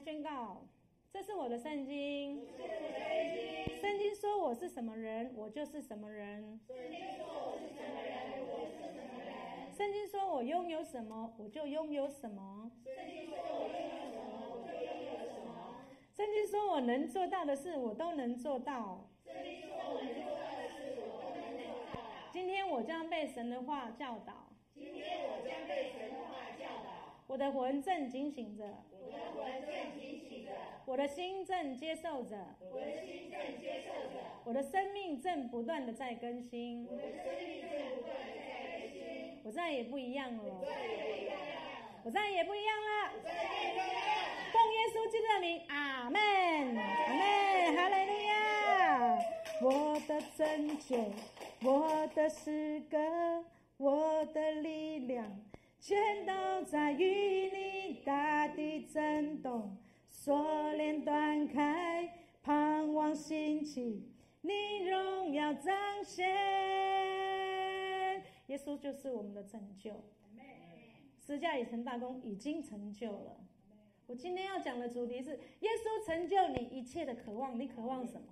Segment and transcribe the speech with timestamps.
[0.00, 0.66] 宣告，
[1.12, 2.46] 这是我的圣经。
[3.82, 6.58] 圣经说我是什么人，我就是什么人。
[6.66, 9.70] 圣经说我是什么人，我是什么人。
[9.76, 12.70] 圣经说我拥有什么，我就拥有什么。
[12.82, 15.84] 圣经说我拥有什么，我就拥有什么。
[16.16, 19.06] 圣经说我能做到的事，我都能做到。
[19.26, 22.00] 圣经说我能做到的事，我都能做到。
[22.32, 24.48] 今天我将被神的话教导。
[24.74, 26.08] 今天我将被神。
[27.30, 28.64] 我的魂正警醒着。
[28.90, 30.50] 我的魂正警醒着。
[30.84, 32.36] 我的心正接受着。
[32.72, 34.18] 我的心正接受着。
[34.42, 36.88] 我的生命正不断的在更新。
[36.90, 39.38] 我的生命正不断的在更新。
[39.44, 40.42] 我再也不一样了。
[40.42, 42.02] 我再也不一样了。
[42.02, 43.12] 我再也不一样了。
[43.14, 44.34] 我再也不一样了。
[44.50, 46.20] 奉耶稣基督的名，阿门。
[46.76, 47.22] 阿门。
[47.76, 48.34] 哈利路亚。
[49.62, 50.98] 我的拯救，
[51.62, 52.98] 我的诗歌，
[53.76, 55.40] 我的力量。
[55.80, 59.78] 全都在于你，大地震动，
[60.10, 66.28] 锁链断开，盼望兴起，你荣耀彰显。
[68.48, 70.04] 耶稣就是我们的拯救，
[71.18, 73.40] 十架已成大功，已经成就了。
[74.06, 77.58] 我今天要讲的主题是：耶稣成就你一切的渴望。
[77.58, 78.26] 你渴望什么？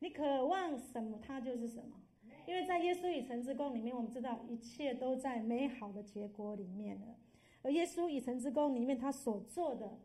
[0.00, 1.20] 你渴望什么？
[1.24, 2.02] 他就是什么。
[2.48, 7.18] 因为在耶稣已成之功里面，我们知道一切都在美好的结果里面了。
[7.60, 9.98] 而耶稣已成之功里面，他所做的，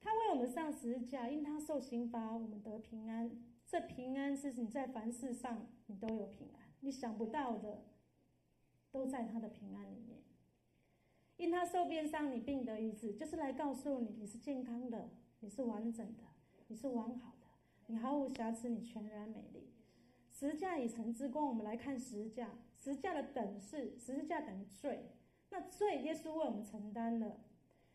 [0.00, 3.28] 他为我们上十字架，因他受刑罚，我们得平安。
[3.66, 7.82] 这平安是你在凡事上你都有平安，你想不到的，
[8.92, 10.20] 都在他的平安里面。
[11.38, 15.10] 因他受鞭伤，你病得医治，就是来告诉你，你是健康的，
[15.40, 16.22] 你是完整的，
[16.68, 17.46] 你是完好的，
[17.88, 19.55] 你毫无瑕疵，你全然美丽。
[20.38, 22.50] 十架已成之功，我们来看十架。
[22.78, 25.06] 十架的等式，十字架等于罪，
[25.48, 27.40] 那罪耶稣为我们承担了。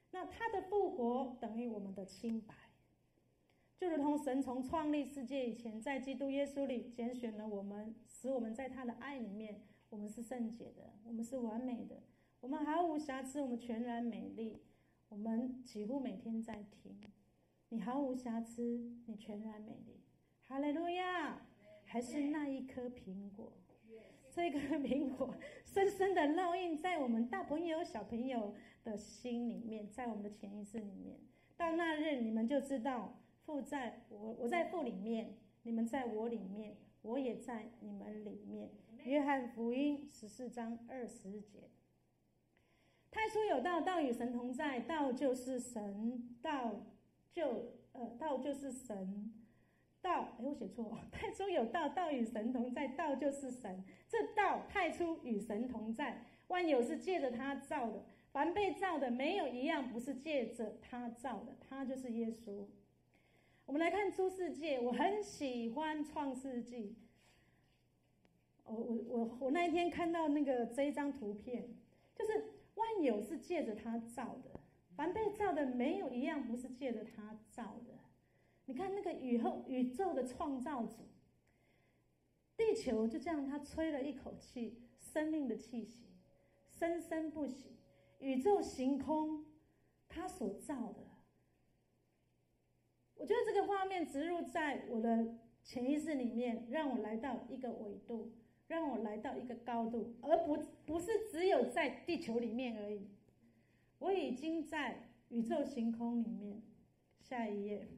[0.10, 2.56] 那他的复活等于我们的清白，
[3.78, 12.02] 就如同神从创立世界以前，在基督耶稣里拣选了我们，使我们在他的爱里面，我们是圣洁的，我们是完美的，
[12.40, 14.64] 我们毫无瑕疵，我们全然美丽。
[15.10, 17.00] 我们几乎每天在听，
[17.70, 20.02] 你毫无瑕疵，你全然美丽。
[20.48, 21.46] 哈利路亚。
[21.92, 23.52] 还是那一颗苹果，
[24.30, 25.36] 这颗苹果
[25.66, 31.20] 深深的烙印在我们大朋友、小朋友的心里面，在我们的潜意识里面。
[31.58, 38.70] 到那日，你们就知道父在我，我在父里面，你们在我里面，我也在你们里面。
[39.04, 41.70] 约翰福音十四章二十节。
[43.12, 46.86] 太初有道，道与神同在，道就是神，道
[47.34, 49.34] 就呃，道就是神。
[50.02, 50.98] 道，哎，我写错。
[51.12, 53.84] 太初有道，道与神同在，道就是神。
[54.08, 62.66] 这道太初与神同在，万有是借着他造的，凡被造的没有一样不是借着他造的，他就是耶稣。
[63.66, 66.98] 我们来看诸世界，我很喜欢创世纪。
[68.66, 71.70] 我我我我那一天看到那个这一张图片，
[72.16, 72.46] 就是
[72.76, 74.60] 万有是借着他造的，
[74.96, 78.01] 凡被造的没有一样不是借着他造的。
[78.72, 81.10] 你看那个宇后宇宙的创造主，
[82.56, 86.06] 地球就这样，他吹了一口气，生命的气息，
[86.70, 87.76] 生生不息。
[88.20, 89.46] 宇宙行空，
[90.08, 91.06] 他所造的，
[93.16, 98.32] 我觉得这个画面植入在我的潜意识里面，让我来到一个纬度，
[98.68, 103.10] 让我来到一个高度，而不不是只有在地球里面而已。
[104.00, 106.62] 我已经在宇宙行空里面。
[107.20, 107.90] 下一页。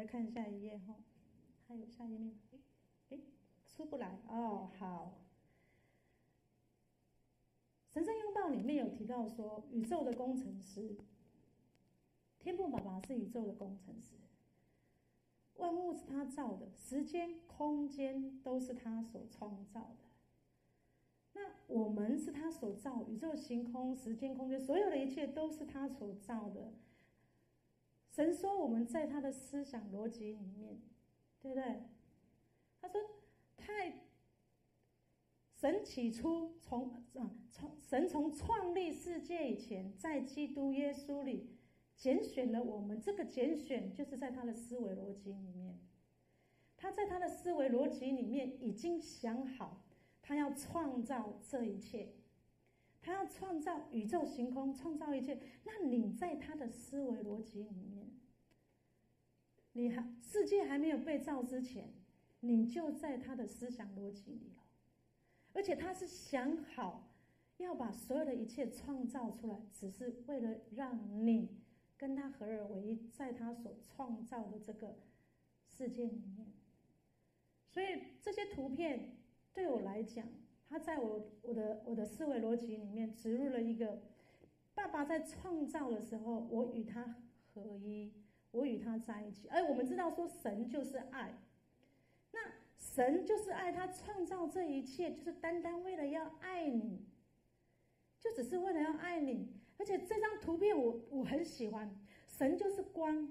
[0.00, 0.94] 好，我们来看下一页哈，
[1.68, 2.58] 还有下一页，哎
[3.10, 3.18] 哎，
[3.66, 4.70] 出不来哦。
[4.78, 5.12] 好，
[7.86, 10.96] 神圣拥抱里面有提到说，宇宙的工程师，
[12.38, 14.14] 天父爸爸是宇宙的工程师，
[15.56, 20.04] 万物是他造的，时间、空间都是他所创造的。
[21.34, 26.72] 那我们是他所造，宇宙、星空、时间、空间，所有的一切都是他所造的。
[28.10, 30.80] 神说：“我们在他的思想逻辑里面，
[31.40, 31.84] 对不对？”
[32.82, 33.00] 他说
[33.56, 34.00] ：“太
[35.54, 41.50] 神起初从啊从神从创立世界以前，在基督耶稣里
[41.96, 43.00] 拣选了我们。
[43.00, 45.78] 这个拣选就是在他的思维逻辑里面，
[46.76, 49.84] 他在他的思维逻辑里面已经想好，
[50.20, 52.14] 他要创造这一切。”
[53.02, 55.40] 他要创造宇宙星空，创造一切。
[55.64, 57.99] 那你在他的思维逻辑里面，
[59.72, 61.92] 你还世界还没有被造之前，
[62.40, 64.62] 你就在他的思想逻辑里了。
[65.52, 67.12] 而且他是想好
[67.58, 71.60] 要把所有的一切创造出来，只是为了让你
[71.96, 74.96] 跟他合而为一，在他所创造的这个
[75.66, 76.52] 世界里面。
[77.68, 77.86] 所以
[78.20, 79.16] 这些图片
[79.52, 80.26] 对我来讲，
[80.66, 84.02] 它在我我的我的思维逻辑里面植入了一个：
[84.74, 87.16] 爸爸在创造的时候，我与他
[87.52, 88.12] 合一，
[88.52, 89.48] 我与他在一起。
[89.48, 91.38] 而我们知道说，神就是爱。
[92.32, 92.40] 那
[92.76, 97.06] 神就是爱，他创造这一切，就是单单为了要爱你，
[98.20, 99.54] 就只是为了要爱你。
[99.78, 101.94] 而且这张图片我我很喜欢，
[102.26, 103.28] 神就是光，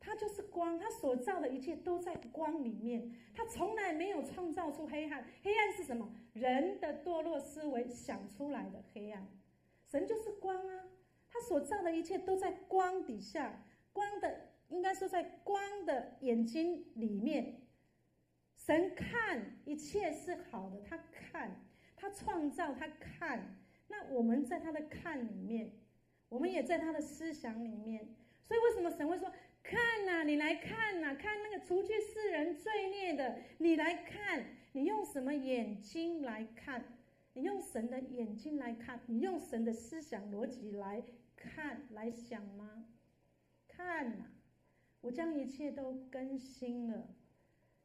[0.00, 5.26] 他就是光，他所造的一切都在光里面，他从来没有创造出黑暗。
[5.42, 6.14] 黑暗是什么？
[6.32, 9.28] 人的堕落思维想出来的黑暗。
[9.86, 10.88] 神就是光啊，
[11.28, 13.62] 他所造的一切都在光底下，
[13.92, 14.52] 光的。
[14.68, 17.60] 应该说，在光的眼睛里面，
[18.56, 21.60] 神看一切是好的，他看，
[21.94, 23.58] 他创造，他看。
[23.88, 25.72] 那我们在他的看里面，
[26.30, 28.14] 我们也在他的思想里面。
[28.42, 29.30] 所以，为什么神会说
[29.62, 34.42] ：“看呐，你来看呐，看那个除去世人罪孽的，你来看，
[34.72, 36.82] 你用什么眼睛来看？
[37.34, 41.02] 你用神的眼睛来看，你用神的思想逻辑来
[41.36, 42.86] 看，来想吗？
[43.82, 44.26] 看呐。”
[45.02, 47.08] 我将一切都更新了，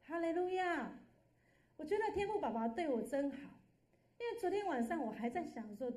[0.03, 0.99] 哈利路亚！
[1.75, 3.37] 我觉得天父爸爸对我真好，
[4.19, 5.91] 因为昨天晚上我还在想说，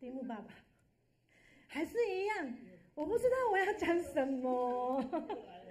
[0.00, 0.52] 天父爸爸
[1.68, 2.52] 还是一样，
[2.96, 5.00] 我不知道我要讲什么，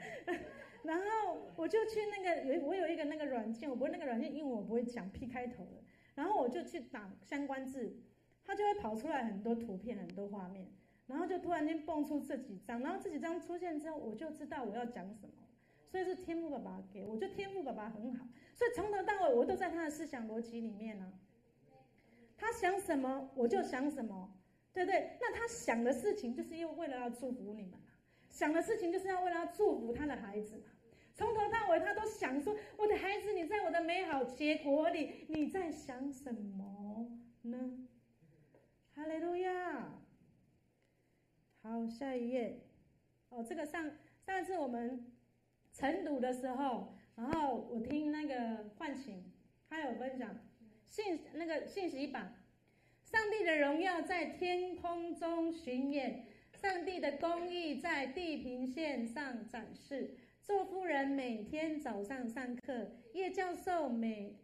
[0.83, 5.83] 然后我就去那个有我有一个那个软件，我不会那个软件，因为我不会讲 P 开头的，
[6.15, 7.99] 然后我就去打相关字，
[8.45, 10.71] 它就会跑出来很多图片，很多画面。
[11.09, 15.33] 然后就突然间蹦出这几张，然后这几张出现之后，我就知道我要讲什么，
[15.87, 21.17] 所以是天赋爸爸给我，就天赋爸爸很好，所以从头到尾我都在他的思想逻辑里面呢、啊。
[22.37, 24.31] 他想什么我就想什么，
[24.71, 25.17] 对不对？
[25.19, 27.79] 那他想的事情就是因为了要祝福你们，
[28.29, 30.63] 想的事情就是要为了要祝福他的孩子嘛。
[31.15, 37.11] 从头到尾他都想说，我的孩子，你在我的美好结果里，你在想什么
[37.41, 37.87] 呢？
[38.95, 39.98] 哈利路亚。
[41.61, 42.61] 好，下一页。
[43.29, 43.91] 哦，这个上
[44.25, 45.05] 上次我们
[45.73, 49.31] 晨读的时候，然后我听那个唤醒，
[49.69, 50.39] 他有分享
[50.85, 52.41] 信那个信息版，
[53.03, 60.15] 上帝的荣耀在天空中巡演，上帝的公义在地平线上展示。
[60.41, 64.39] 做夫人每天早上上课，叶教授每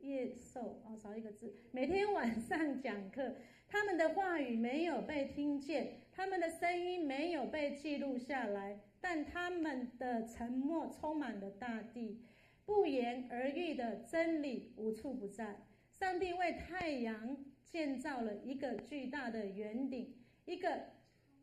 [0.00, 3.36] 叶授哦少一个字，每天晚上讲课。
[3.68, 12.22] 他们的话语没有被听见，他们的声音没有被记录下来，但他们的沉默充满了大地，
[12.64, 15.66] 不言而喻的真理无处不在。
[15.92, 17.36] 上帝为太阳
[17.66, 20.16] 建造了一个巨大的圆顶，
[20.46, 20.86] 一个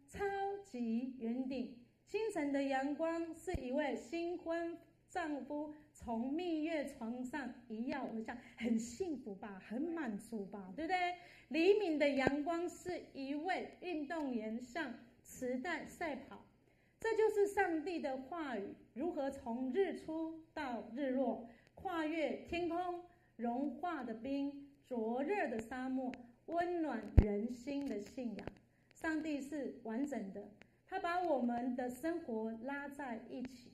[0.10, 0.26] 超
[0.66, 1.78] 级圆顶。
[2.08, 4.76] 清晨的阳光是一位新婚
[5.14, 11.14] 丈夫从蜜月床上一跃而下，很幸福吧，很满足吧，对不对？
[11.50, 16.44] 黎明的阳光是一位运动员向磁带赛跑，
[17.00, 23.04] 这就是上帝的话语如何从日出到日落，跨越天空，
[23.36, 26.12] 融化的冰，灼热的沙漠，
[26.48, 28.48] 温暖人心的信仰。
[28.96, 30.50] 上帝是完整的，
[30.88, 33.70] 他把我们的生活拉在一起。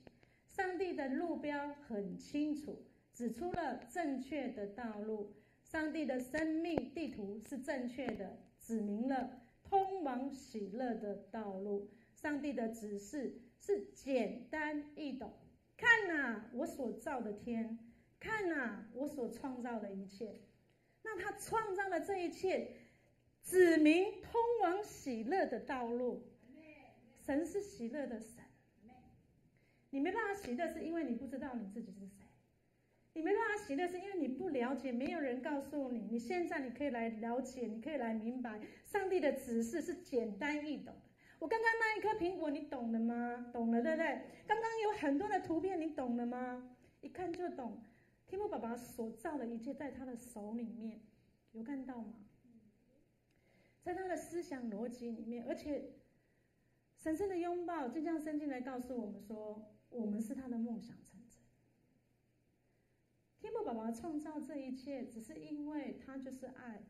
[0.60, 5.32] 上帝的路标很清楚，指出了正确的道路。
[5.62, 11.88] 上帝的生命地图是正确的，指明了通往喜乐的道路。
[12.14, 15.32] 上帝的指示是简单易懂。
[15.78, 17.78] 看呐，我所造的天；
[18.18, 20.42] 看呐，我所创造的一切。
[21.02, 22.76] 那他创造的这一切，
[23.42, 26.22] 指明通往喜乐的道路。
[27.24, 28.39] 神是喜乐的神。
[29.90, 32.24] 你没办法喜乐，是因为你不知道你自己是谁。
[33.12, 36.06] 你没办法喜乐，是因为你不了解，没有人告诉你。
[36.10, 41.02] 你现在你可以来了解，你可以来明白，上帝的指示是简单易懂的。
[41.40, 43.50] 我刚刚那一颗苹果，你懂了吗？
[43.52, 44.22] 懂了，对不对？
[44.46, 46.76] 刚刚有很多的图片，你懂了吗？
[47.00, 47.82] 一看就懂。
[48.26, 51.00] 天父爸爸所造的一切，在他的手里面，
[51.50, 52.14] 有看到吗？
[53.82, 55.94] 在他的思想逻辑里面，而且
[56.96, 61.42] 神圣的拥抱就这样伸进来，告诉我们说，我们是他的梦想成真。
[63.38, 66.82] 天父爸爸创造这一切，只是因为他就是爱，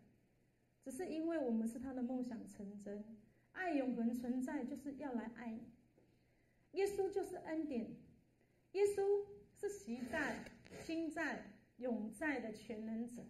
[0.83, 3.05] 只是因为我们是他的梦想成真，
[3.53, 5.63] 爱永恒存在，就是要来爱你。
[6.73, 7.97] 耶稣就是恩典，
[8.73, 10.45] 耶稣是昔在、
[10.85, 13.25] 今在、永在的全能者。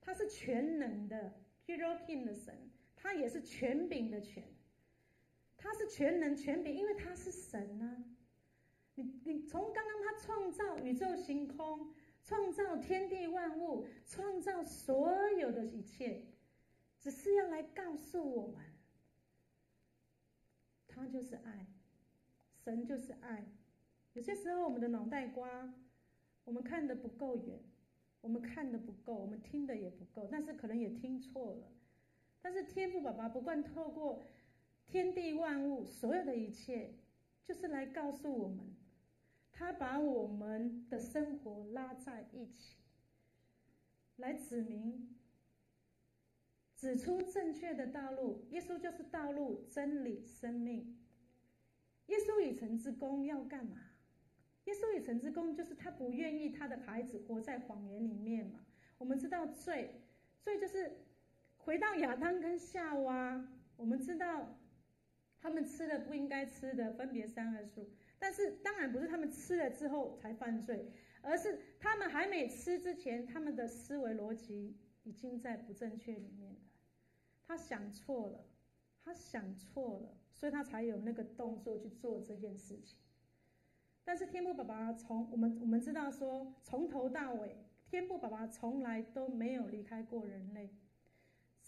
[0.00, 1.34] 他是全能的
[1.66, 4.44] Elohim 的神，他也是权柄的权，
[5.56, 8.04] 他是全能权柄，因为他是神啊。
[9.00, 11.90] 你你从刚刚他创造宇宙星空，
[12.22, 16.22] 创造天地万物，创造所有的一切，
[16.98, 18.58] 只是要来告诉我们，
[20.86, 21.66] 他就是爱，
[22.62, 23.46] 神就是爱。
[24.12, 25.72] 有些时候我们的脑袋瓜，
[26.44, 27.58] 我们看的不够远，
[28.20, 31.72] 我们看的不够，我们听的也不够，但是可能也听错了。
[32.42, 34.22] 但是天父爸爸不断透过
[34.86, 36.92] 天地万物所有的一切，
[37.46, 38.69] 就是来告诉我们。
[39.60, 42.78] 他把我们的生活拉在一起，
[44.16, 45.14] 来指明、
[46.74, 48.46] 指出正确的道路。
[48.52, 50.96] 耶稣就是道路、真理、生命。
[52.06, 53.76] 耶稣与神之功要干嘛？
[54.64, 58.64] 耶稣与神之功就是他不愿意他的孩子活在谎言里面嘛。
[58.96, 60.00] 我们知道罪，
[60.40, 61.04] 罪就是
[61.58, 64.58] 回到亚当跟夏娃，我们知道
[65.38, 67.90] 他们吃的不应该吃的分别善恶树。
[68.20, 76.60] 但是当然不是他们吃了之后才犯罪，而是他们还没吃之前，他们的思维逻辑已经在不正确里面了。
[77.42, 78.44] 他想错了，
[79.02, 82.98] 他想错了，所以他才有那个动作去做这件事情。
[84.04, 90.70] 但是天父爸爸从我们我们知道说，从头到尾，天父爸爸从来都没有离开过人类。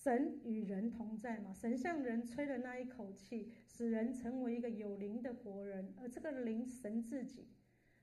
[0.03, 1.55] 神与人同在嘛？
[1.55, 5.95] 神向人吹了那一口气，使人成为一个有灵的活人。
[5.97, 7.47] 而这个灵，神自己，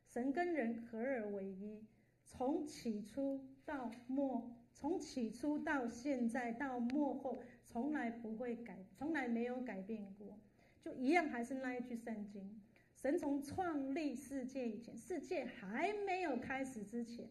[0.08, 1.84] 神跟人合而为一，
[2.24, 10.40] 从起初到末，从起初到现在到末后，从来不会改，从来没有改变过，
[10.80, 12.62] 就一样还是那一句圣经：
[12.96, 17.30] 神从创立世界以前，世界还没有开始之前，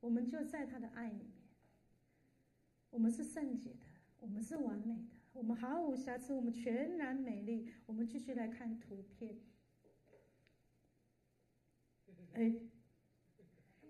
[0.00, 1.48] 我们就在他的爱里面，
[2.90, 3.83] 我们是圣洁的。
[4.24, 5.04] 我们是完美的，
[5.34, 7.68] 我们毫无瑕疵，我们全然美丽。
[7.84, 9.36] 我们继续来看图片。
[12.32, 12.54] 哎，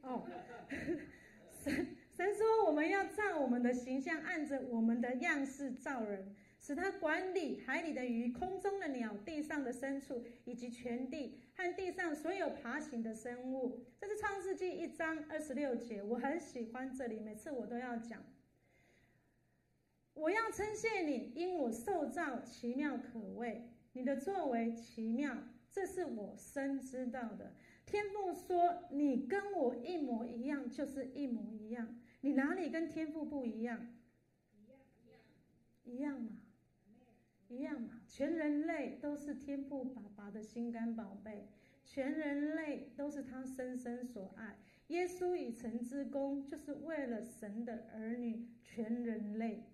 [0.02, 0.26] 哦，
[1.62, 13.78] 神神说我们要照我们的形象，按着我们的样式造人，使他管理海里的鱼、空中的鸟、地上的牲畜，以及全地和地上所有爬行的生物。
[14.00, 18.20] 这是创世纪一章二十六节，我很喜欢这里，每次我都要讲。
[20.14, 25.36] 我要称谢你，因我受造奇妙可畏，你的作为奇妙，
[25.70, 27.52] 这是我深知道的。
[27.84, 32.00] 天父说你跟我一模一样，就是一模一样。
[32.20, 33.94] 你哪里跟天父不一样？
[35.84, 36.40] 一样，一样，嘛，
[37.48, 38.00] 一样嘛。
[38.08, 41.48] 全人类都是天父爸爸的心肝宝贝，
[41.84, 44.56] 全人类都是他深深所爱。
[44.88, 49.64] 耶稣与神之功，就是为了神的儿女，全人类。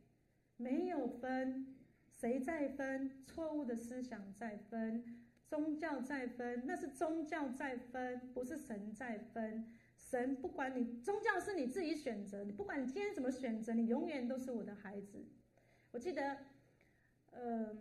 [0.61, 1.75] 没有分，
[2.13, 3.25] 谁在分？
[3.25, 9.73] 错误的思想在分，宗教在分，那是宗教在分，不是神在分。
[9.97, 15.25] 神不管你，宗教是你自己选择，你不管你今天怎么选择，你永远都是我的孩子。
[15.93, 16.37] 我记得，
[17.31, 17.79] 呃，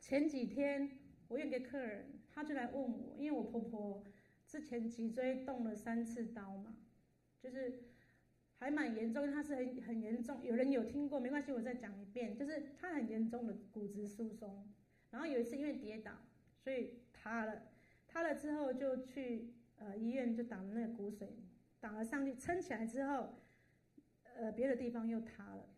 [0.00, 4.02] 前几天我有个客人，他就来问我，因为我婆婆
[4.44, 6.74] 之前脊椎动了三次刀嘛，
[7.40, 7.91] 就是。
[8.62, 10.40] 还蛮严重，他是很很严重。
[10.44, 12.36] 有人有听过，没关系，我再讲一遍。
[12.36, 14.72] 就是他很严重的骨质疏松，
[15.10, 16.12] 然后有一次因为跌倒，
[16.62, 17.64] 所以塌了。
[18.06, 21.26] 塌了之后就去呃医院就打了那个骨髓，
[21.80, 23.34] 打了上去撑起来之后，
[24.36, 25.68] 呃别的地方又塌了。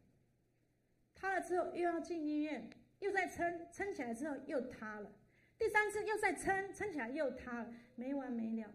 [1.14, 5.10] 塌了之后又要进医院，又再撑撑起来之后又塌了。
[5.56, 8.74] 第三次又再撑撑起来又塌了，没完没了。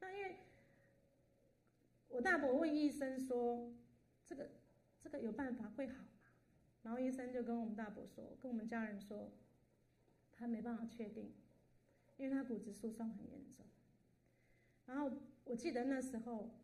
[0.00, 0.36] 那因为。
[2.16, 3.70] 我大伯问医生说
[4.24, 4.52] ：“这个，
[4.98, 6.08] 这个有办法会好吗？”
[6.82, 9.32] 然后医生就跟我们大伯说，跟我们家人说，
[10.32, 11.34] 他没办法确定，
[12.16, 13.66] 因为他骨质疏松很严重。
[14.86, 15.12] 然后
[15.44, 16.54] 我记得那时候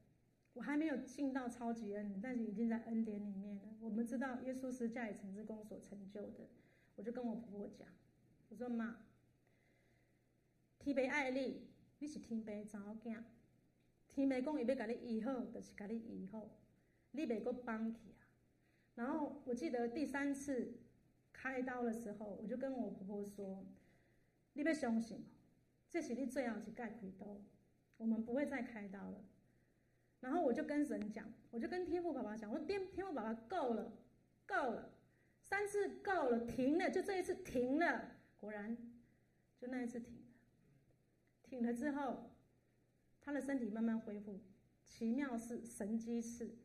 [0.55, 3.77] 我还没有进到超级恩，但是已经在恩典里面了。
[3.79, 6.49] 我们知道耶稣十架与神之功所成就的，
[6.97, 7.87] 我就跟我婆婆讲，
[8.49, 9.05] 我说妈，
[10.79, 11.69] 天父爱你，
[11.99, 13.23] 你是天父查某囝。
[14.13, 16.47] 天没讲伊要甲你医好，就是甲你医好，
[17.13, 18.29] 你袂搁放弃啊。
[18.95, 20.75] 然后我记得第三次
[21.33, 23.65] 开刀的时候，我就跟我婆婆说
[24.53, 25.25] ：“你要相信，
[25.89, 27.41] 这是你最后一次开刀，
[27.97, 29.25] 我们不会再开刀了。”
[30.21, 33.93] 然后我就跟神讲，我就跟天父爸爸讲：“我说天天父爸爸够了，
[34.47, 34.93] 够了，
[35.43, 38.77] 三次够了，停了，就这一次停了。”果然，
[39.57, 40.23] 就那一次停了，
[41.43, 42.29] 停了之后。
[43.23, 44.41] 他的身体慢慢恢复，
[44.87, 46.59] 奇妙是神迹是。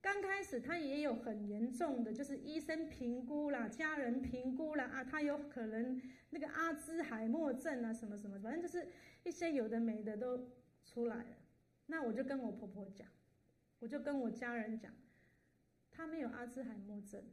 [0.00, 8.88] 刚开始他也有很严重的，就是医生评估啦，家人评估啦，啊，他有可能那个阿兹海默症啊，什么什么，反正就是
[9.24, 10.48] 一些有的没的都
[10.84, 11.36] 出来了。
[11.86, 13.08] 那我就跟我婆婆讲，
[13.80, 14.92] 我就跟我家人讲，
[15.90, 17.24] 他没有阿兹海默症。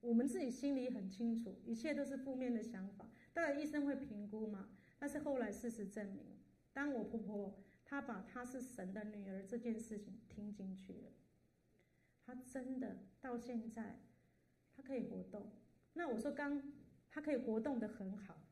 [0.00, 3.10] 我们自己心里很清楚，一切都是负面的想法。
[3.32, 6.37] 当然医生会评估嘛，但是后来事实证明，
[6.78, 11.10] 当我婆婆她把她是神的女儿这件事情听进去了。
[12.24, 13.98] 她真的到现在，
[14.76, 15.50] 她可以活动。
[15.94, 16.62] 那我说刚，
[17.10, 18.44] 她可以活动得很好，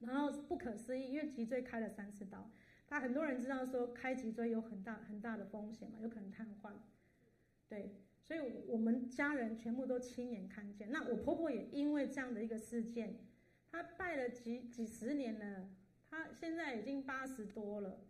[0.00, 2.50] 然后不可思议，因为脊椎开了三次刀。
[2.86, 6.72] 他很多人知道说开脊椎有很大很大的风险嘛，有可能瘫痪。
[7.70, 10.92] 对，所以我们家人全部都亲眼看见。
[10.92, 13.24] 那我婆婆也因为这样的一个事件，
[13.70, 15.70] 她拜了几几十年了，
[16.10, 18.00] 他现在已经八十多了，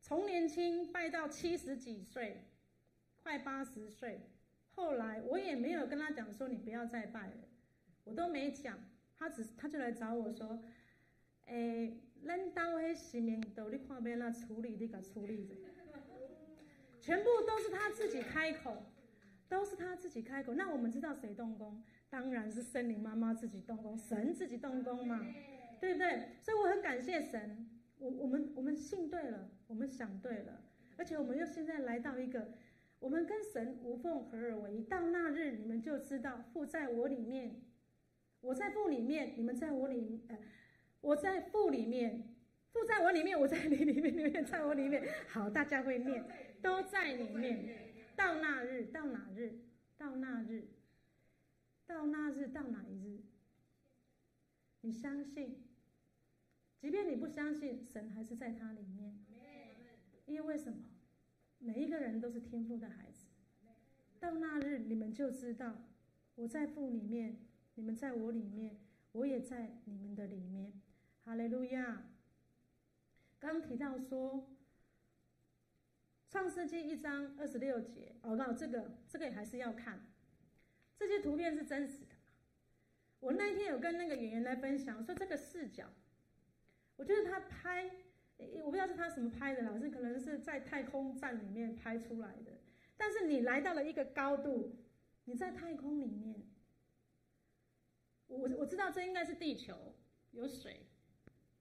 [0.00, 2.48] 从年轻拜到七十几岁。
[3.24, 4.22] 快八十岁，
[4.72, 7.36] 后来我也没有跟他讲说，你不要再拜了，
[8.02, 8.76] 我都没讲，
[9.16, 10.60] 他只他就来找我说，
[11.46, 15.54] 诶，恁兜迄生命都你看边那处理，你给处理着，
[17.00, 18.86] 全部都是他自己开口，
[19.48, 20.54] 都是他自己开口。
[20.54, 21.80] 那我们知道谁动工？
[22.10, 25.24] 当然是森林妈妈自己动工，神自己动工嘛，
[25.82, 26.28] 对不对？
[26.40, 30.62] 所以我很感谢神，我我们我们信对了，我们想对了，
[30.96, 32.52] 而且我们又现在来到一个。
[33.00, 37.60] 我们跟神无缝合而为一，到那日你们就知道父在我里面，
[38.40, 40.38] 我在父里面，你们在我里，呃，
[41.00, 42.32] 我在父里面，
[42.70, 45.04] 父在我里面，我在你里面，你们在我里面。
[45.26, 46.24] 好，大家会念，
[46.62, 48.14] 都在里面。
[48.14, 49.58] 到那日，到哪日？
[49.98, 50.68] 到那日，
[51.84, 53.20] 到那日，到哪一日？
[54.82, 55.61] 你相信？
[56.82, 59.16] 即便你不相信，神还是在他里面。
[60.26, 60.80] 因为什么？
[61.60, 63.26] 每一个人都是天父的孩子，
[64.18, 65.84] 到那日你们就知道，
[66.34, 67.38] 我在父里面，
[67.76, 68.80] 你们在我里面，
[69.12, 70.72] 我也在你们的里面。
[71.24, 72.08] 哈利路亚。
[73.38, 74.34] 刚提到说，
[76.32, 80.04] 《创世纪》一章二十六节，哦，那这个这个也还是要看，
[80.96, 82.16] 这些图片是真实的。
[83.20, 85.88] 我那天有跟那个演员来分享，说这个视角，
[86.96, 87.90] 我觉得他拍。
[88.64, 92.58] 我不知道是他什么拍的，老师可能是在太空站里面拍出来的。
[92.96, 94.74] 但是你来到了一个高度，
[95.26, 96.42] 你在太空里面，
[98.26, 99.94] 我我知道这应该是地球，
[100.32, 100.88] 有水。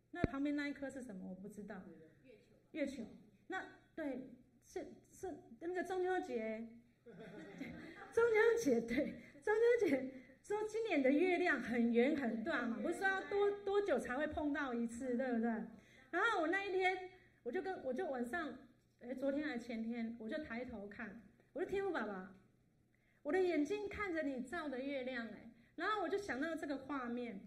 [0.09, 1.29] 那旁边那一颗是什么？
[1.29, 1.83] 我不知道。
[2.25, 2.55] 月球。
[2.71, 3.05] 月球。
[3.47, 3.63] 那
[3.93, 4.31] 对，
[4.65, 6.67] 是是那个中秋节。
[8.13, 9.13] 中秋节对，
[9.43, 10.11] 中秋节
[10.51, 15.49] 说今年的月亮很圆很大嘛，不是说要多多久才会碰到一次，对不对？
[16.09, 17.09] 然后我那一天，
[17.43, 18.53] 我就跟我就晚上，
[18.99, 21.21] 哎，昨天还前天，我就抬头看，
[21.53, 22.35] 我说天父爸爸，
[23.23, 27.39] 我的眼睛看着你照的月亮，哎，然后我就想到这个画面。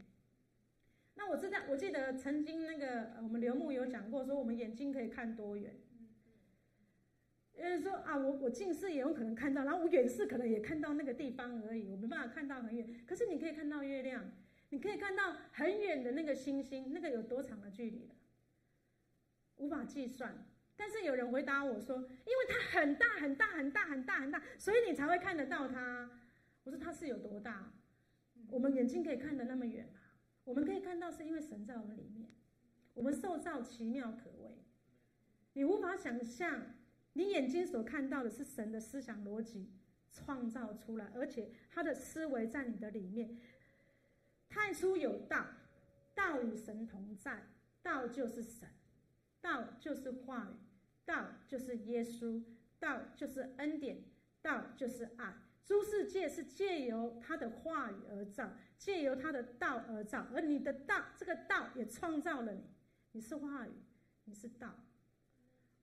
[1.16, 5.76] 那我知道，我记得曾经那个我们刘牧有讲过，说我们眼睛可以看多远？
[7.56, 13.04] 有人说啊，我我近视也有可能看到，然后我远视可能也看到那个地方而已，我没办法看到很远。
[13.06, 14.32] 可是你可以看到月亮，
[14.70, 18.14] 你可以看到很远的那个星星，那个有多长的距离了？
[19.56, 20.44] 无法计算，
[20.76, 26.10] 但是有人回答我说：“因为它很大很大很大很大很大，所以你才会看得到它。”
[26.64, 27.72] 我说：“它是有多大？
[28.50, 30.00] 我们眼睛可以看得那么远吗？
[30.42, 32.30] 我们可以看到，是因为神在我们里面。
[32.94, 34.62] 我们受造奇妙可畏，
[35.54, 36.74] 你无法想象，
[37.14, 39.72] 你眼睛所看到的是神的思想逻辑
[40.12, 43.36] 创造出来，而且他的思维在你的里面。
[44.48, 45.46] 太初有道，
[46.14, 47.48] 道与神同在，
[47.82, 48.68] 道就是神。”
[49.44, 50.56] 道就是话语，
[51.04, 52.42] 道就是耶稣，
[52.78, 54.02] 道就是恩典，
[54.40, 55.34] 道就是爱。
[55.66, 62.62] 诸世界是借由他的话语而造，借由他的道而造，而你的道，这个道也创造了你。
[63.12, 63.72] 你是话语，
[64.24, 64.82] 你是道，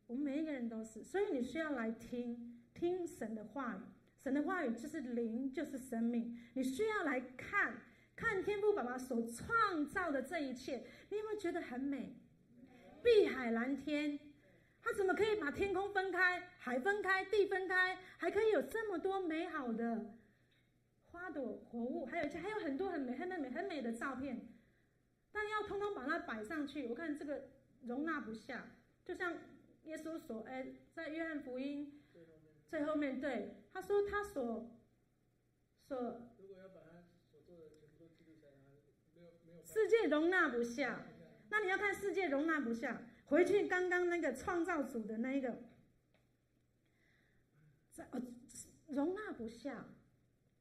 [0.07, 3.79] 我们每一个人都是，所以你需要来听听神的话语。
[4.17, 6.37] 神的话语就是灵，就是生命。
[6.53, 7.81] 你需要来看
[8.15, 12.15] 看天父爸爸所创造的这一切，你有没有觉得很美？
[13.03, 14.19] 碧海蓝天，
[14.79, 20.13] 他怎么可以把天空分开、海分开、地分开，还可以有这么多美好的
[21.11, 24.39] 花朵、活物，还有一些还有很多很美、很美、很美的照片，
[25.31, 27.49] 但要通通把它摆上去，我看这个
[27.87, 28.67] 容纳不下。
[29.03, 29.33] 就像
[29.83, 32.01] 耶稣说：“哎，在约翰福音
[32.67, 34.71] 最后面，对他说，他所
[35.87, 38.57] 所如果要把他所做的全部都记录下来，
[39.15, 41.07] 没有没有世界容纳不下。”
[41.49, 45.63] 那你要看世界容纳不下，回去刚刚那个创造主的那一个，
[47.91, 48.21] 在呃
[48.87, 49.85] 容纳不下，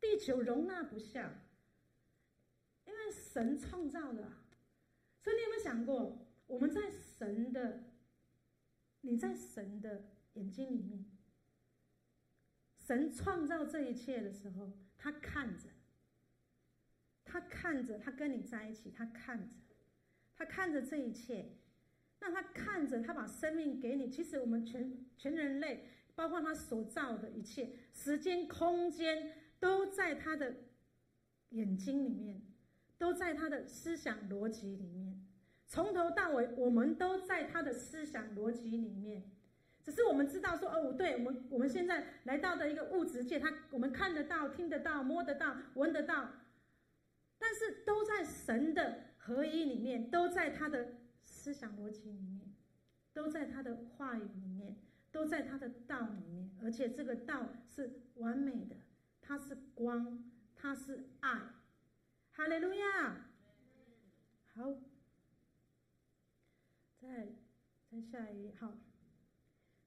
[0.00, 1.44] 地球容纳不下，
[2.87, 4.33] 因为神创造的，
[5.22, 7.85] 所以你有没有想过，我们在神的，
[9.03, 11.05] 你在神的眼睛里面，
[12.79, 15.69] 神创造这一切的时候，他看着，
[17.25, 19.57] 他看着，他跟你在一起，他看着，
[20.37, 21.57] 他看着这一切。
[22.23, 24.11] 那他看着，他把生命给你。
[24.11, 30.55] 其实我们全全人类，包括他所造的一切，时间、空间，都在他的
[31.49, 32.43] 眼睛里面，
[32.99, 35.10] 都在他的思想逻辑里面。
[35.70, 39.22] 从头到尾，我们都在他的思想逻辑里面。
[39.85, 46.33] 只是我们知道说，哦，对，我们我们现在来到的一个物质界，他我们看得到、听得到、摸得到、闻得到，
[47.38, 50.96] 但是都在神的合一里面，都在他的。
[51.22, 52.54] 思想逻辑里面，
[53.14, 54.76] 都在他的话语里面，
[55.11, 58.76] 都在他的道里面，而且这个道是完美的，
[59.22, 61.40] 它是光，它是爱。
[62.33, 63.28] 哈利路亚！
[64.54, 64.74] 好，
[67.11, 67.27] 再
[67.90, 68.73] 再下一页，好。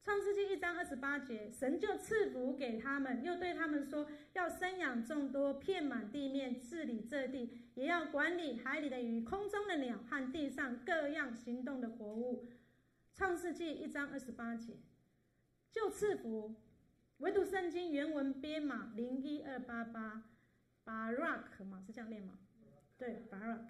[0.01, 12.49] 创世纪一章二十八节，神就赐福给他们，又对他们说：要生养众多，遍满地面，治理这地，也要管理海里的鱼、空中的鸟和地上各样行动的活物。
[13.13, 14.73] 创世纪一章二十八节，
[15.71, 16.55] 就赐福。
[17.19, 20.25] 唯独圣经原文编码零一二八八
[20.83, 21.81] ，Barak 吗？
[21.87, 22.39] 是这样念吗？
[22.97, 23.61] 对，Barak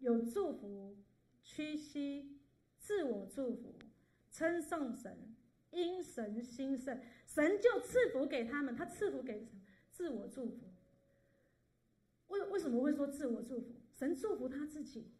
[0.00, 0.98] 有祝福、
[1.42, 2.35] 屈膝、
[2.86, 3.74] 自我祝福、
[4.30, 5.34] 称颂神。
[5.72, 8.76] 因神兴盛，神就赐福给他们。
[8.76, 9.60] 他赐福给什么？
[9.90, 10.72] 自我祝福。
[12.28, 13.74] 为为什么会说自我祝福？
[13.92, 15.10] 神祝福他自己，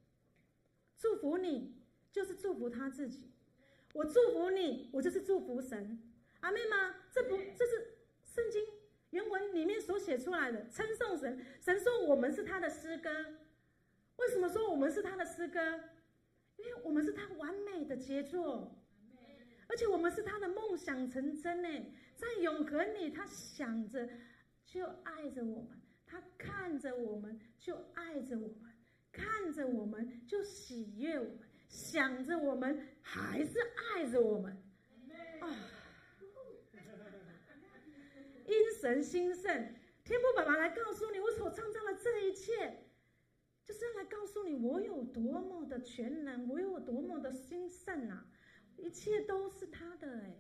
[0.97, 1.75] 祝福你
[2.13, 3.33] 就是祝福他自己。
[3.95, 6.01] 我祝福你，我就是祝福神。
[6.41, 6.95] 阿妹吗？
[7.11, 8.65] 这不，这是圣经
[9.11, 11.45] 原文里面所写出来的，称颂神。
[11.61, 13.11] 神说我们是他的诗歌。
[14.17, 15.81] 为什么说我们是他的诗歌？
[16.57, 18.73] 因为我们是他完美的杰作。
[19.69, 21.69] 而且我们是他的梦想成真呢，
[22.15, 24.09] 在永恒里，他想着
[24.65, 28.73] 就爱着我们，他看着我们就爱着我们，
[29.11, 33.59] 看着我们就喜悦我们，想着我们还是
[33.93, 34.57] 爱着我们
[35.41, 35.49] 啊！
[38.47, 42.86] 因神兴盛，天父爸爸来告诉你，我所创造的这一切，
[43.67, 48.25] 就是要来告诉你我有多么的全能，我有多么的兴盛啊！
[48.77, 50.37] 一切都是他的哎，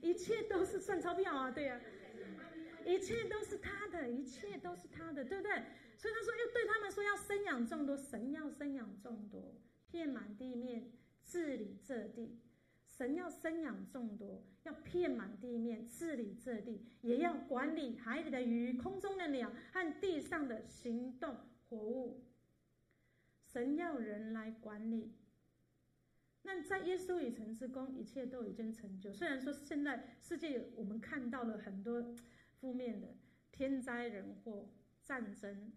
[0.00, 2.42] 一切都是算钞票啊，对呀、啊，
[2.86, 5.52] 一切都是他的，一切都是他的，对不对？
[5.98, 9.54] 所以他说，又对他们说要生养众多，神要生养众多，
[9.90, 10.90] 遍满地面，
[11.22, 12.40] 治理这地。
[12.88, 21.36] 神要生养众多，要遍满地面，治理这地，也要管理海里的鱼、空中的鸟和地上的行动
[21.68, 22.24] 活物。
[23.52, 25.12] 神要人来管理。
[26.42, 29.12] 那在耶稣已成之功，一切都已经成就。
[29.12, 32.14] 虽然说现在世界我们看到了很多
[32.60, 33.16] 负面的
[33.50, 34.70] 天灾人祸、
[35.02, 35.72] 战争，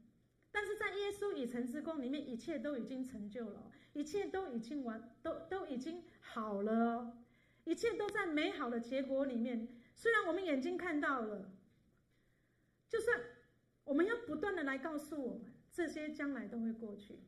[0.52, 7.18] 但是在耶稣已成之功里面，一切都已经成就了，一切都已经完，都都已经好了哦，
[7.64, 9.68] 一切都在美好的结果里面。
[9.96, 11.52] 虽然我们眼睛看到了，
[12.88, 13.20] 就算
[13.84, 17.20] 我们要不断的来告诉我们，这些将来都会过去。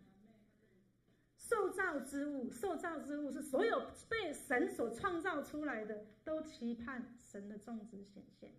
[1.47, 8.55] 受造之物，受造之物是所有被神所创造出来的，都期盼神的种子显现。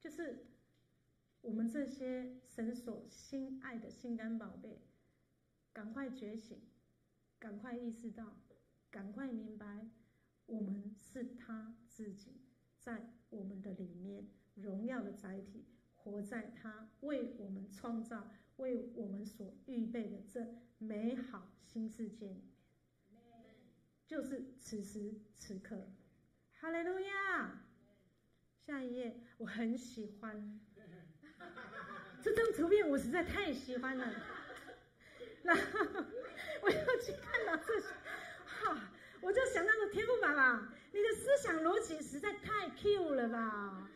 [0.00, 0.46] 就是
[1.40, 4.80] 我们这些神所心爱的心肝宝贝，
[5.72, 6.60] 赶快觉醒，
[7.38, 8.36] 赶快意识到，
[8.90, 9.88] 赶快明白，
[10.46, 12.40] 我们是他自己
[12.80, 18.32] 在我们的里面荣耀的载体，活在他为我们创造。
[18.62, 20.46] 为我们所预备的这
[20.78, 22.40] 美好新世界，
[24.06, 25.90] 就是此时此刻，
[26.60, 27.64] 哈利路亚！
[28.64, 30.60] 下一页，我很喜欢
[32.22, 34.14] 这张图片，我实在太喜欢了。
[35.42, 35.62] 然后
[36.62, 37.88] 我要去看到这些，
[38.46, 43.90] 哈，我就想到了天父爸爸，你的思想逻辑实在太 Q 了吧！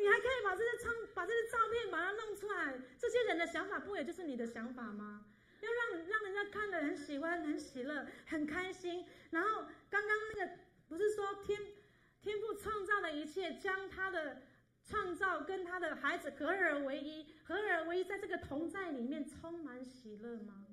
[0.00, 5.26] 你还可以把这些唱，把这些照片把它弄出来，这些人的想法不也就是你的想法吗？
[5.60, 9.04] 要让让人家看的很喜欢、很喜乐、很开心。
[9.30, 10.52] 然后刚刚那个
[10.88, 11.60] 不是说天
[12.22, 14.42] 天父创造的一切，将他的
[14.82, 20.64] 创造跟他的孩子合而为一，合而为一，在这个同在里面充满喜乐吗？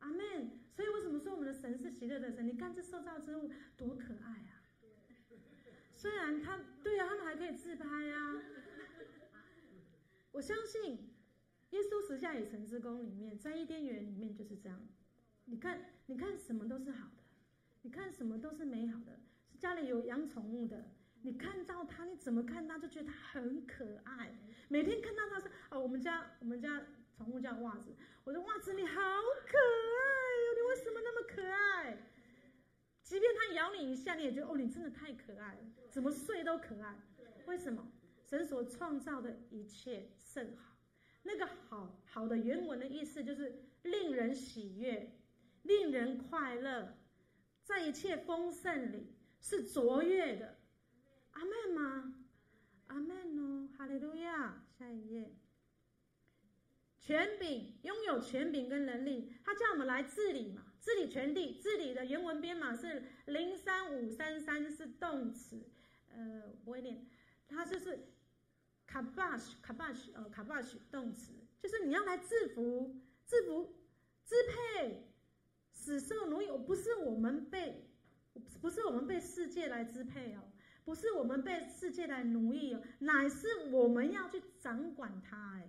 [0.00, 0.60] 阿门。
[0.70, 2.46] 所以为什么说我们的神是喜乐的神？
[2.46, 4.57] 你看这受造之物多可爱啊！
[5.98, 8.40] 虽然他对啊，他们还可以自拍啊。
[10.30, 11.12] 我相信
[11.70, 14.80] 耶稣十下以成之功里面，在伊甸园里面就是这样。
[15.46, 17.24] 你看，你看什么都是好的，
[17.82, 19.18] 你看什么都是美好的。
[19.50, 20.84] 是家里有养宠物的，
[21.22, 24.38] 你看到它，你怎么看它就觉得它很可爱。
[24.68, 26.80] 每天看到它说：“哦，我们家我们家
[27.16, 30.14] 宠物叫袜子。”我说：“袜子，你好可爱
[30.46, 31.98] 哟，你为什么那么可爱？”
[33.08, 36.94] 即便它咬你一下，你也觉得哦，你真的太可爱了，怎么睡都可爱。
[37.46, 37.90] 为什么？
[38.22, 40.76] 神所创造的一切甚好。
[41.22, 45.18] 那个好好的原文的意思就是令人喜悦，
[45.62, 46.98] 令人快乐，
[47.62, 50.58] 在一切丰盛里是卓越的。
[51.30, 52.14] 阿门吗？
[52.88, 54.66] 阿门哦，哈利路亚。
[54.78, 55.34] 下一页。
[57.00, 60.67] 权柄，拥有权柄跟能力，他叫我们来治理嘛。
[60.88, 65.68] 治理全地，治理的原文编码是零三五三三，是动词，
[66.10, 67.06] 呃，不会念，
[67.46, 68.08] 它就是
[68.86, 72.96] 卡巴什，卡巴什，呃，卡巴什动词，就是你要来制服、
[73.26, 73.76] 制服、
[74.24, 75.12] 支配、
[75.74, 77.90] 使受奴役，不是我们被，
[78.62, 80.40] 不是我们被世界来支配哦，
[80.86, 85.68] 不是我们被世界来奴役哦，乃是我们要去掌管它，哎，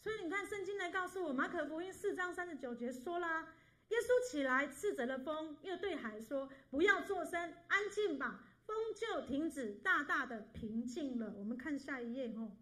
[0.00, 3.46] 所以你看圣经来告诉我，马可福音四章三十九节说啦。
[3.88, 11.32] 耶稣起来，斥责了风，又对海说：“不要作声，安静吧。”风就停止，大大的平静了。
[11.38, 12.52] 我们看下一页哦。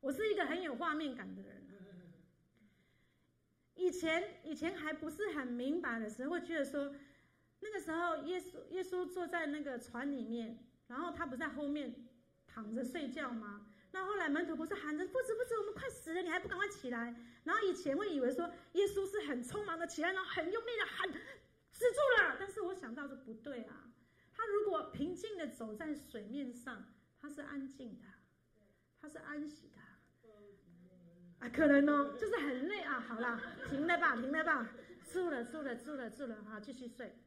[0.00, 1.66] 我是一个很有画面感的人。
[3.74, 6.94] 以前以前还不是很明白的时候，会觉得说，
[7.60, 11.94] 那个时候耶稣耶稣坐在那个船里面，然后他不在后面
[12.46, 13.72] 躺着睡觉吗？
[13.98, 17.12] 那后来门徒不是喊着不止不止，我们快死了，你还不赶快起来？
[17.42, 22.36] 然后以前会以为说耶稣是很匆忙的起来，然后很用力的喊止住了。
[22.38, 23.90] 但是我想到说不对啊，
[24.32, 28.04] 他如果平静的走在水面上，他是安静的，
[29.00, 29.80] 他是安息的
[31.40, 33.00] 啊，可能哦，就是很累啊。
[33.00, 34.70] 好了，停了吧，停了吧，
[35.12, 37.18] 住了住了住了住了，好，继续睡，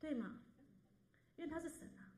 [0.00, 0.40] 对吗？
[1.36, 2.10] 因为他是神啊。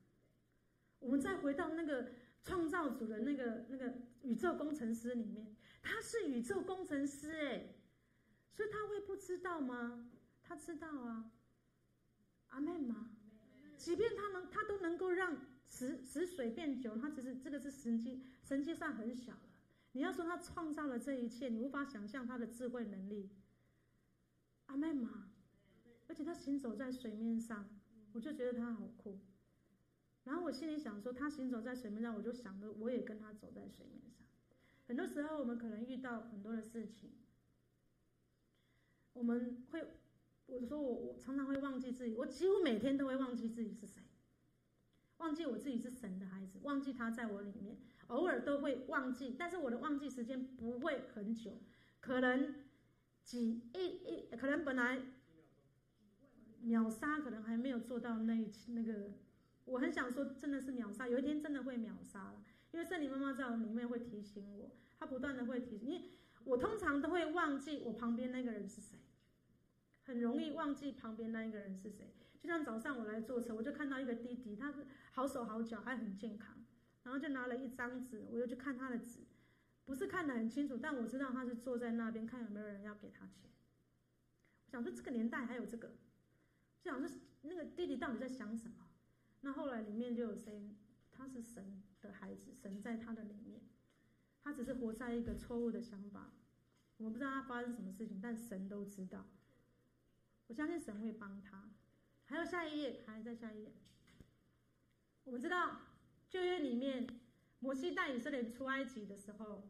[0.98, 2.10] 我们再回到那个。
[2.44, 7.74] 创造主的那个那个宇宙工程师里面，他是宇宙工程师哎，
[8.50, 10.10] 所以他会不知道吗？
[10.42, 11.30] 他知道啊，
[12.48, 13.10] 阿妹吗？
[13.76, 15.36] 即便他能，他都能够让
[15.68, 19.40] 使使水变酒，他只是这个是神迹，神迹算很小了。
[19.92, 23.30] 你要说他创造了这一切，你无法想象他的智慧能力，
[24.66, 25.30] 阿妹吗？
[26.08, 27.68] 而且他行走在水面上，
[28.12, 29.20] 我就觉得他好酷。
[30.28, 34.26] 然后我心里想说，他行走在水面上，我就想着我也跟他走在水面上。
[34.86, 37.12] 很多时候我们可能遇到很多的事情，
[39.14, 39.94] 我们会，
[40.44, 44.02] 我说我我常常会忘记自己，我几乎每天都会忘记自己是谁，
[45.16, 51.58] 忘记我自己是神的孩子，忘记他在我里面，偶尔都会忘记，但是我的忘记时间不会很久，
[52.00, 52.54] 可能
[53.24, 55.06] 几一一，可能本来
[56.60, 59.12] 秒杀，可能还没有做到那那个。
[59.68, 66.08] 我很想说，真的是秒杀，有一天真的会秒杀了，因为圣灵妈妈在我里面会提醒我，她不断的会提醒，因为
[66.44, 68.98] 我通常都会忘记我旁边那个人是谁，
[70.04, 72.14] 很容易忘记旁边那一个人是谁。
[72.40, 76.64] 就像早上我来坐车，我就看到一个弟弟，他是好手好脚，还很健康，
[77.02, 79.26] 然后就拿了一张纸，我又去看他的纸，
[79.84, 83.50] 不是看得很清楚，但我知道他是坐在那边看有没有人要给他钱。
[84.66, 85.88] 我想说这个年代还有这个，
[86.80, 87.08] 就想说
[87.42, 88.87] 那个弟弟到底在想什么？
[89.40, 90.74] 那后来里面就有谁？
[91.10, 93.60] 他是神的孩子，神在他的里面，
[94.42, 96.32] 他只是活在一个错误的想法。
[96.96, 99.26] 我不知道他发生什么事情，但神都知道。
[100.46, 101.70] 我相信神会帮他。
[102.24, 103.72] 还有下一页，还在下一页。
[105.24, 105.80] 我们知道
[106.28, 107.06] 旧约里面，
[107.58, 109.68] 摩西带以色列出埃及的时候，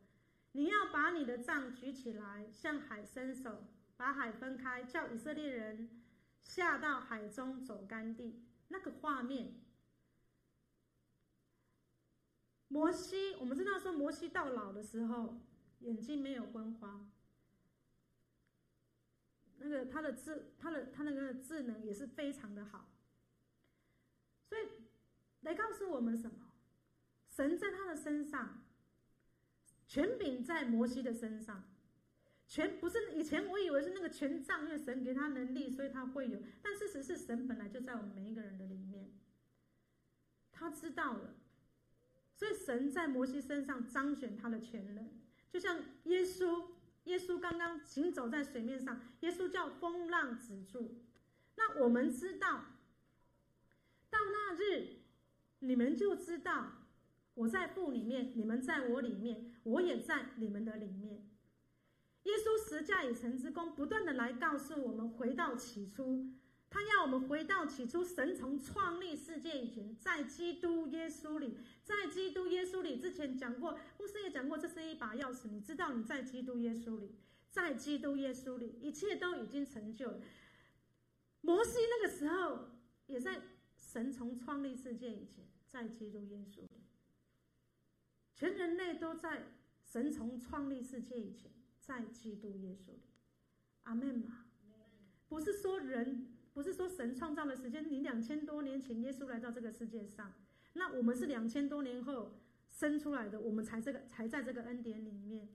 [0.52, 3.64] 你要把你的杖举起来，向海伸手，
[3.96, 6.02] 把海分开，叫以色列人
[6.42, 8.42] 下到海中走干地。
[8.68, 9.54] 那个画面，
[12.68, 15.40] 摩西，我们知道说摩西到老的时候，
[15.80, 17.08] 眼睛没有昏花，
[19.56, 22.90] 那个他的智，他的他那个智能也是非常的好，
[24.48, 24.68] 所以
[25.40, 26.50] 来告诉我们什么？
[27.28, 28.64] 神在他的身上，
[29.86, 31.64] 权柄在摩西的身上。
[32.48, 36.40] 权不是以前我以为是那个权杖，因为神给他能力，所以他会有。
[36.62, 39.12] 但事实是神本来就在我们每一个人的里面，
[40.50, 41.34] 他知道了，
[42.34, 45.10] 所以神在摩西身上彰显他的权能，
[45.50, 46.68] 就像耶稣，
[47.04, 51.02] 耶稣刚刚行走在水面上，耶稣叫风浪止住。
[51.56, 52.64] 那我们知道，
[54.08, 55.00] 到那日，
[55.58, 56.86] 你们就知道
[57.34, 61.28] 我在父里面，你们在我里面，我也在你们的里面。
[62.28, 66.26] 耶稣十架以成之功，不断的来告诉我们，回到起初，
[66.68, 77.16] 他要我们回到起初，神从创立世界以前，在基督耶稣里，在基督耶稣里之前讲过，牧师也讲过，这是一把钥匙，你知道你在基督耶稣里，
[77.48, 80.20] 在基督耶稣里，一切都已经成就。
[81.40, 82.68] 摩西那个时候
[83.06, 83.40] 也在
[83.78, 86.68] 神从创立世界以前，在基督耶稣里，
[88.34, 89.46] 全人类都在
[89.82, 91.50] 神从创立世界以前。
[91.88, 93.00] 在基督耶稣里，
[93.84, 94.44] 阿门嘛？
[95.26, 100.34] 不是说人，不是说神创造的时间，你两千多年前耶稣来到这个世界上，
[100.74, 105.48] 那我们是两千多年后生出来的，我们才这个才在这个恩典里面。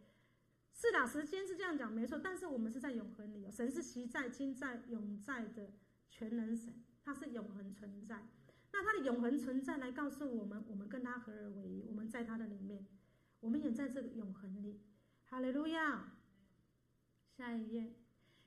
[0.73, 5.71] 是的，时间是这样讲没错，但是我们是在永恒里，神是昔在、今在、永在的
[6.09, 8.27] 全能神，他是永恒存在。
[8.71, 12.87] 那他的永恒存在来告诉我们，我们跟他合而为一，我们在他的里面，
[13.39, 14.81] 我们也在这个永恒里。
[15.25, 16.17] 哈利路亚。
[17.35, 17.95] 下一页，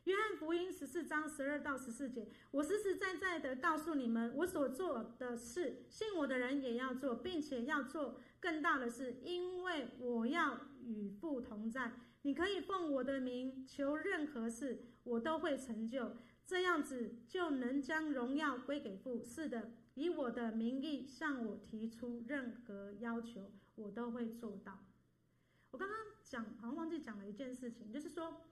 [0.04, 2.28] 约翰福音十四章十二到十四节。
[2.52, 11.94] 我实实在在的告诉你们，我所做的事，信我的人也要做，并且要做更大的事，因为我要与父同在。
[12.22, 16.18] 你可以奉我的名求任何事，我都会成就。
[16.44, 19.24] 这样子就能将荣耀归给父。
[19.24, 24.86] 是的，以我的名义向我提出任何要求，我都会做到。
[25.72, 28.42] 我刚刚讲，好像忘记讲了一件事情，就是说。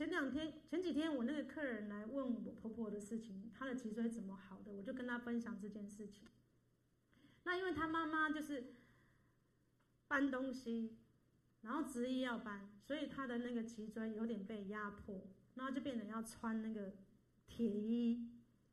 [0.00, 6.26] 前两天、前几天，我那个客人来问我婆婆的事情，她的脊椎怎么好的，我就跟她分享这件事情。
[7.42, 8.76] 那因为她妈妈就是
[10.08, 10.96] 搬东西，
[11.60, 16.94] 然后执意要搬，所以她的那个脊椎有点被压迫，然后就变成要穿那个
[17.46, 18.26] 铁衣，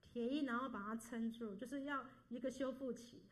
[0.05, 3.25] 铁衣，然后把它撑住，就是要一个修复期。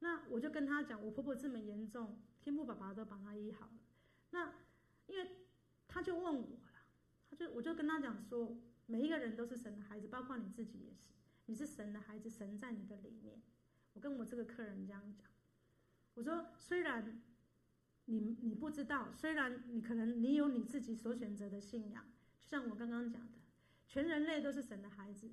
[0.00, 3.78] 那我就跟她讲，我婆婆这么严重，天父爸爸都把她医好了。
[4.30, 4.54] 那
[5.06, 5.30] 因为
[5.86, 6.58] 她就问我。
[7.34, 11.08] 就我就跟他讲说，每一个人都是神的孩子，包括你自己也是。
[11.46, 13.42] 你是神的孩子，神在你的里面。
[13.92, 15.26] 我跟我这个客人这样讲，
[16.14, 17.22] 我说虽然
[18.06, 22.04] 你你不知道，虽然你可能你有你自己所选择的信仰，
[22.38, 23.38] 就像我刚刚讲的，
[23.86, 25.30] 全人类都是神的孩子。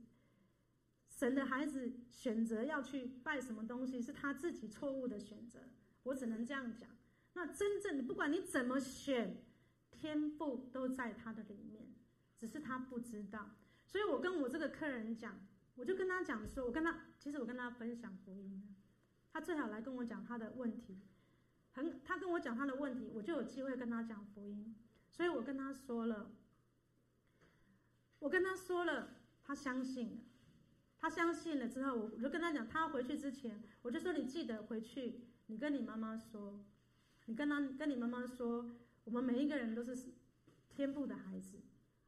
[1.10, 5.60] 神的孩子选择要去拜什么东西，是他自己错误的选择。
[6.04, 6.90] 我只能这样讲。
[7.34, 9.44] 那真正的不管你怎么选。
[9.92, 11.81] 天赋都在他的里面，
[12.42, 13.52] 只是他不知道。
[13.86, 15.40] 所以我跟我这个客人讲，
[15.76, 18.76] 我就跟他讲说，我跟他其实我跟他分享福音，
[19.32, 20.98] 他最好来跟我讲他的问题，
[21.74, 24.76] 很他跟我讲他的问题，我就有机会跟他讲福音。
[25.12, 26.32] 所以我跟他说了，
[28.18, 30.18] 我跟他说了，他相信了，
[30.98, 36.66] 他相信了之后，我就跟他讲，他回去之前，我就说你记得回去，你跟你妈妈说，
[37.28, 38.72] 你跟他跟你妈妈说。
[39.04, 40.14] 我们每一个人都是
[40.70, 41.60] 天父的孩子，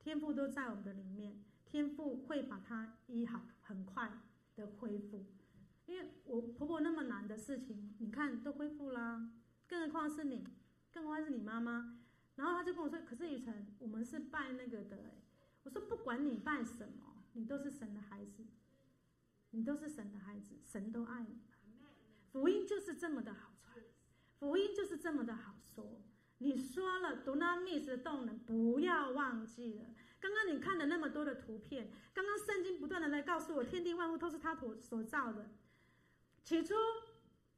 [0.03, 4.19] 天赋都在我们的里面，天赋会把他医好，很快
[4.53, 5.25] 的恢复。
[5.85, 9.31] 因为我婆婆那么难的事情，你看都恢复啦，
[9.65, 10.45] 更何况是你，
[10.91, 12.01] 更何况是你妈妈。
[12.35, 15.21] 然后他就跟我说：“可是雨辰，我们是拜那个的。”
[15.63, 18.43] 我说：“不管你拜什么，你都是神的孩子，
[19.51, 21.39] 你都是神的孩子，神都爱你。
[22.29, 23.77] 福音就是这么的好传，
[24.37, 26.01] 福音就是这么的好说。”
[26.43, 29.85] 你说了 Dunamis 的动能，不要忘记了。
[30.19, 35.49] 刚刚你看了那么多的图片，刚刚圣经不断的来告诉我，天地万物都是他所所造的。
[36.43, 36.75] 起初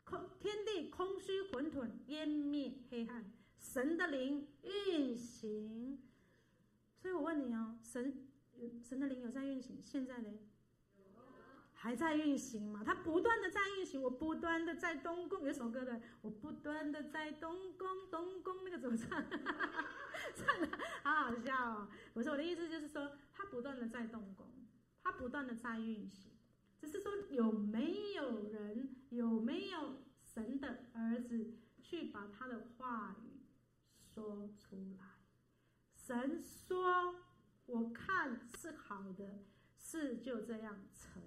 [0.04, 6.00] 空天地空虚混沌，湮灭黑暗，神的灵运行。
[6.95, 8.28] 所以我问你哦，神
[8.84, 10.30] 神的灵有在运行，现在呢？
[11.86, 12.82] 还在运行嘛？
[12.84, 15.45] 它不断的在运行，我不断的在动工。
[15.45, 19.24] 有首歌的，我不断的在动工，动工那个怎么唱？
[20.34, 20.67] 唱的
[21.04, 21.88] 好好笑哦！
[22.12, 24.48] 不是我的意思，就是说它不断的在动工，
[25.04, 26.32] 它不断的在运行。
[26.80, 33.46] 只是说有没有人，有没有神的儿子去把他的话语
[33.96, 35.06] 说出来？
[35.94, 37.17] 神说
[37.67, 39.46] ：“我看是好的，
[39.77, 41.21] 事就这样成。”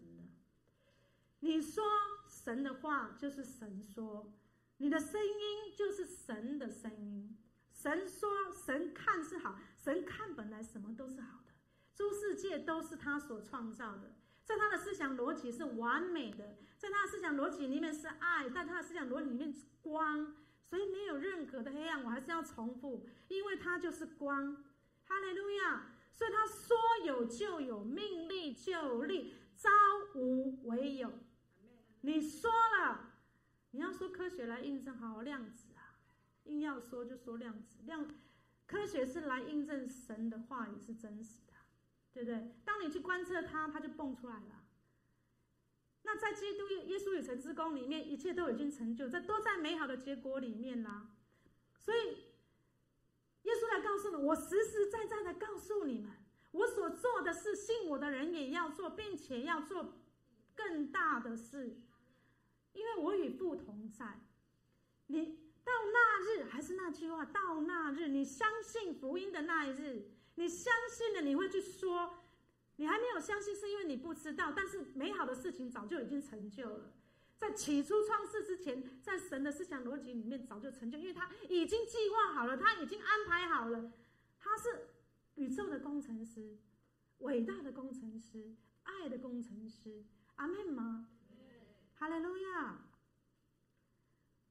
[1.41, 1.85] 你说
[2.29, 4.33] 神的话就是神说，
[4.79, 7.37] 你的声音就是神的声音。
[7.73, 11.53] 神说，神看是好，神看本来什么都是好的，
[11.95, 20.35] 诸世界都是他所创造的，在他的思想逻辑是完美的，在他的思想逻辑里面是爱，在他的思想逻辑里面是光，
[20.65, 22.03] 所以没有任何的黑暗。
[22.03, 24.65] 我还是要重复，因为他就是光。
[25.05, 25.95] 哈利路亚！
[26.13, 26.77] 所以他说
[27.07, 29.71] 有就有，命立就立，朝
[30.17, 31.13] 无为有。
[32.03, 33.13] 你说了，
[33.73, 35.99] 你要说科学来印证，好量子啊，
[36.45, 38.07] 硬要说就说量子，量
[38.67, 41.55] 科学是来印证神的话语是真实的，
[42.13, 42.55] 对不对？
[42.65, 44.65] 当你去观测它，它就蹦出来了。
[46.03, 51.11] 那在基督耶耶稣与神之工里面，一切都已经成就，在都在美好的结果里面啦。
[51.77, 52.25] 所以
[53.43, 56.13] 耶稣来告诉你，我实实在在的告诉你们，
[56.53, 59.99] 我所做的事，信我的人也要做，并且要做
[60.55, 61.81] 更大的事，
[62.79, 64.21] 因为我与父同在。
[65.09, 72.19] 你到那日，还是那句话，到那日，你相信福音的那一日，你相信了，你会去说。
[72.77, 74.53] 你还没有相信，是因为你不知道。
[74.55, 76.93] 但是美好的事情早就已经成就了，
[77.37, 83.93] 在起初创世之前，在神的思想逻辑里面早就成就，因为他已经计划好了，他已经安排好了。
[84.39, 84.91] 他是
[85.35, 86.57] 宇宙的工程师，
[87.19, 88.55] 伟大的工程师，
[88.85, 90.05] 爱的工程师。
[90.37, 91.09] 阿门吗？
[91.99, 92.79] 哈利路亚。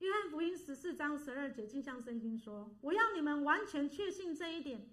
[0.00, 4.86] 约翰福音十四章十二节，镜像圣经说：“我要你们完全确信这一点，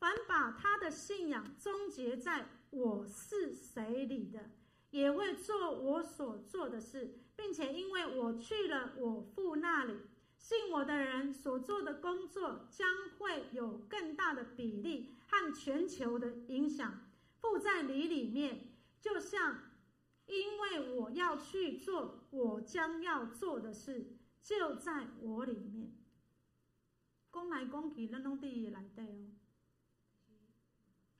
[0.00, 4.50] 凡把他的信仰终结在。”我是谁里的，
[4.90, 9.94] 也会做我所做的事，并且因为我去了我父那里，
[10.36, 12.88] 信我的人所做的工作将
[13.18, 17.08] 会有更大的比例和全球的影响。
[17.40, 18.68] 父在你里面，
[19.00, 19.69] 就像
[20.30, 25.92] 因为我要去做我将要做的事，就在我里面。
[27.32, 29.32] 讲来讲去，咱拢伫伊内底哦。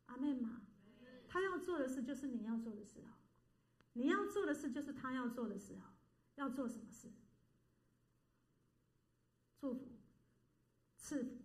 [0.07, 0.63] 阿妹嘛。
[1.29, 3.15] 他要做的事就是你要做的事哦，
[3.93, 5.95] 你要做的事就是他要做的事哦。
[6.37, 7.09] 要做什么事？
[9.59, 9.99] 祝福、
[10.97, 11.43] 赐福、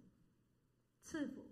[1.03, 1.49] 赐福，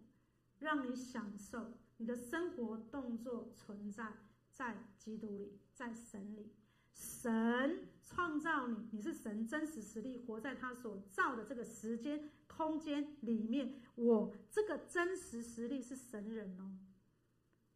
[0.60, 4.14] 让你享受你的生活动作存在
[4.54, 6.54] 在基督里，在神里。
[6.94, 13.82] 神创造你，你是神真实实力活在他所造的这个时间空间里面。
[13.96, 16.78] 我这个真实实力是神人哦。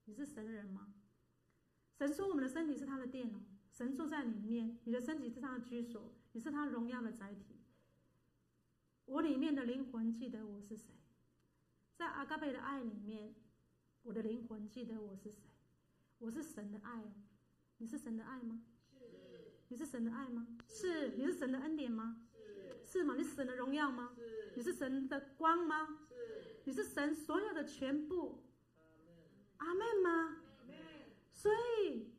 [0.05, 0.93] 你是神人吗？
[1.97, 7.55] 神说我们的身体是他的殿哦，神住在里面，你的身体是他的居所，你是他荣耀的载体。
[9.05, 10.93] 我里面的灵魂记得我是谁，
[11.95, 13.34] 在阿嘎贝的爱里面，
[14.03, 15.49] 我的灵魂记得我是谁，
[16.20, 17.11] 我是神的爱哦。
[17.78, 18.61] 你是神的爱吗？
[18.89, 19.05] 是。
[19.70, 20.47] 你是神的爱吗？
[20.68, 21.09] 是。
[21.15, 22.26] 你是神的恩典吗？
[22.34, 22.99] 是。
[22.99, 23.15] 是吗？
[23.15, 24.13] 你是神的荣耀吗？
[24.15, 24.53] 是。
[24.55, 25.99] 你是神的光吗？
[26.09, 26.61] 是。
[26.65, 28.43] 你是神所有的全部。
[29.57, 30.38] 阿门吗？
[31.32, 32.13] 所以，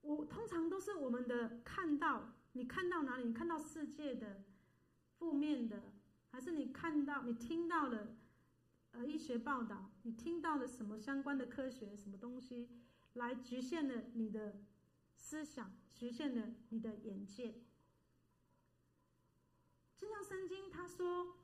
[0.00, 3.24] 我通常都是我们的看到，你看到哪里？
[3.24, 4.42] 你看到世界的
[5.18, 5.82] 负面的，
[6.30, 8.16] 还是你看到、你听到了
[8.92, 9.90] 呃医学报道？
[10.02, 12.68] 你听到了什么相关的科学什么东西，
[13.14, 14.62] 来局限了你的
[15.14, 17.54] 思想，局限了你的眼界？
[19.96, 21.36] 就像圣经他说。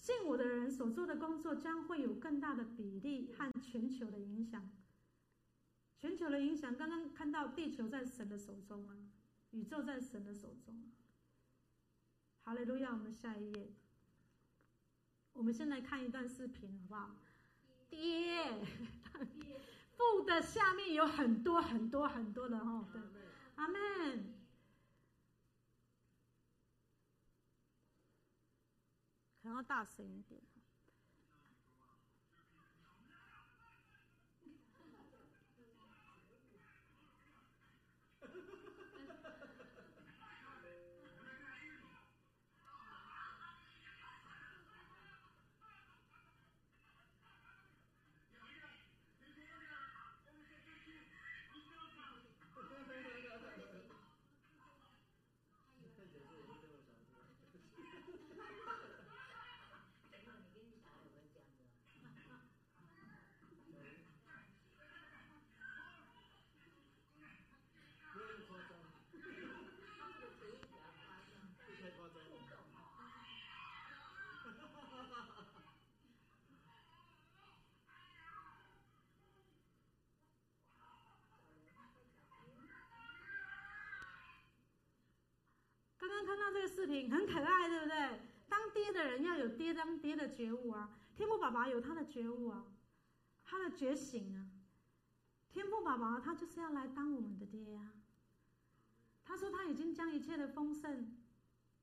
[0.00, 4.72] 信我的人所做的工作将会有更大的比例和全球的影响。
[5.98, 8.96] 全球的影响，刚刚看到地球在神的手中啊，
[9.50, 10.90] 宇宙在神的手中。
[12.44, 13.74] 好嘞，都要我们下一页。
[15.34, 17.16] 我们先来看一段视频，好不好？
[17.90, 18.64] 爹，
[20.00, 22.88] 父的下面有很多很多很多的哈。
[22.90, 23.02] 对，
[23.56, 23.78] 阿门。
[29.42, 30.40] 可能要大声一点。
[86.24, 88.20] 看到这个视频很可爱，对不对？
[88.48, 90.90] 当爹的人要有爹当爹的觉悟啊！
[91.14, 92.64] 天父爸爸有他的觉悟啊，
[93.44, 94.46] 他的觉醒啊！
[95.50, 97.94] 天父爸爸他就是要来当我们的爹呀、啊！
[99.24, 101.16] 他说他已经将一切的丰盛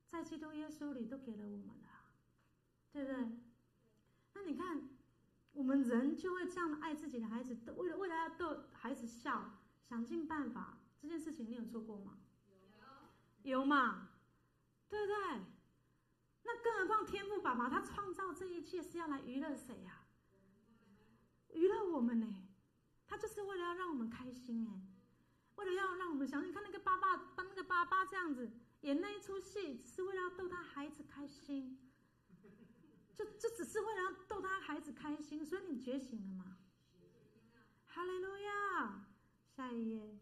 [0.08, 1.88] 在基督耶稣里都给了我们了，
[2.92, 3.16] 对不对？
[4.34, 4.88] 那你看，
[5.52, 12.18] 我们人就会这样爱自己的孩子，为了为了要逗孩子笑，想尽办法，这件事情你有做过吗？
[13.42, 14.08] 有吗？
[14.88, 15.16] 对不对？
[16.44, 20.06] 那更何况天父爸爸他创造这一切是要来娱乐谁呀？
[21.52, 22.26] 娱乐我们呢？
[23.06, 24.82] 他就是为了要让我们开心哎，
[25.56, 28.50] 为了要让我们想你看那个爸爸，当那个爸爸这样子
[28.82, 31.78] 演那一出戏，是为了要逗他孩子开心，
[33.14, 35.44] 就就只是为了要逗他孩子开心。
[35.44, 36.58] 所以你觉醒了吗？
[37.86, 39.04] 哈利路亚！
[39.56, 40.18] 下一页，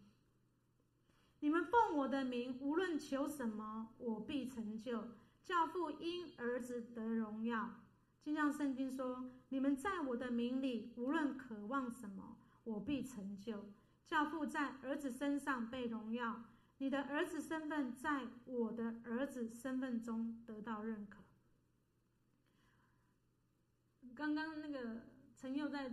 [1.40, 5.08] 你们奉我的名，无论求什么，我必成就。
[5.44, 7.82] 教父因儿子得荣耀，
[8.20, 13.66] 就像圣经说：“你们在我的名里，无论渴望什么，我必成就。”
[14.06, 16.44] 教父在儿子身上被荣耀，
[16.78, 21.22] 你的儿子身份在我的儿子身份中得到认可。
[24.14, 25.02] 刚刚那个
[25.36, 25.92] 陈佑在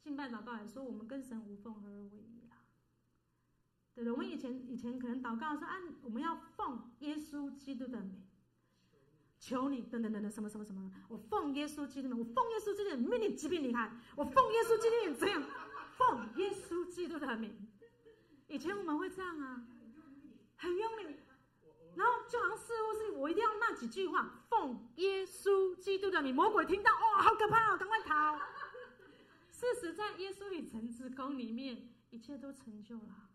[0.00, 2.30] 敬拜祷告也说：“我们跟神无缝合而为。”
[3.94, 8.22] 对的，我们以前以前可能祷告说：“啊我们要奉耶稣基督的名。”
[9.38, 15.42] 求你等等等等什么什么什么，我奉耶稣基督的名，我奉耶稣基督的命令疾病离开，我奉耶稣基督的名这样，
[15.98, 17.54] 奉耶稣基督的名。
[18.48, 19.66] 以前我们会这样啊，
[20.56, 21.16] 很用力，
[21.94, 28.38] 然后就好像似乎是我一定要那几句话，奉耶稣基督的名，魔鬼听到哦，好可怕哦，赶快逃。
[29.52, 33.28] 事实在耶稣与神之宫里面，一切都成就了，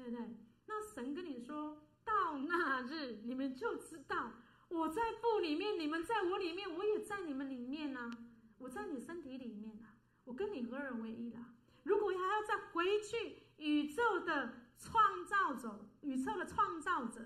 [0.00, 0.36] 对不对？
[0.66, 4.32] 那神跟你说到那日，你们就知道。
[4.68, 8.10] 我在父里面，你们在我里面，我也在你们里面呢、
[8.58, 11.44] 我在你身体里面啊，我跟你合二为一了。
[11.82, 17.20] 如果还要再回去，宇宙的创造者，宇宙的创造者，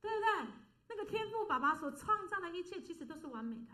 [0.00, 0.46] 对不对？
[0.88, 3.72] 那个天父爸爸所创造的一切，其实都是完美的。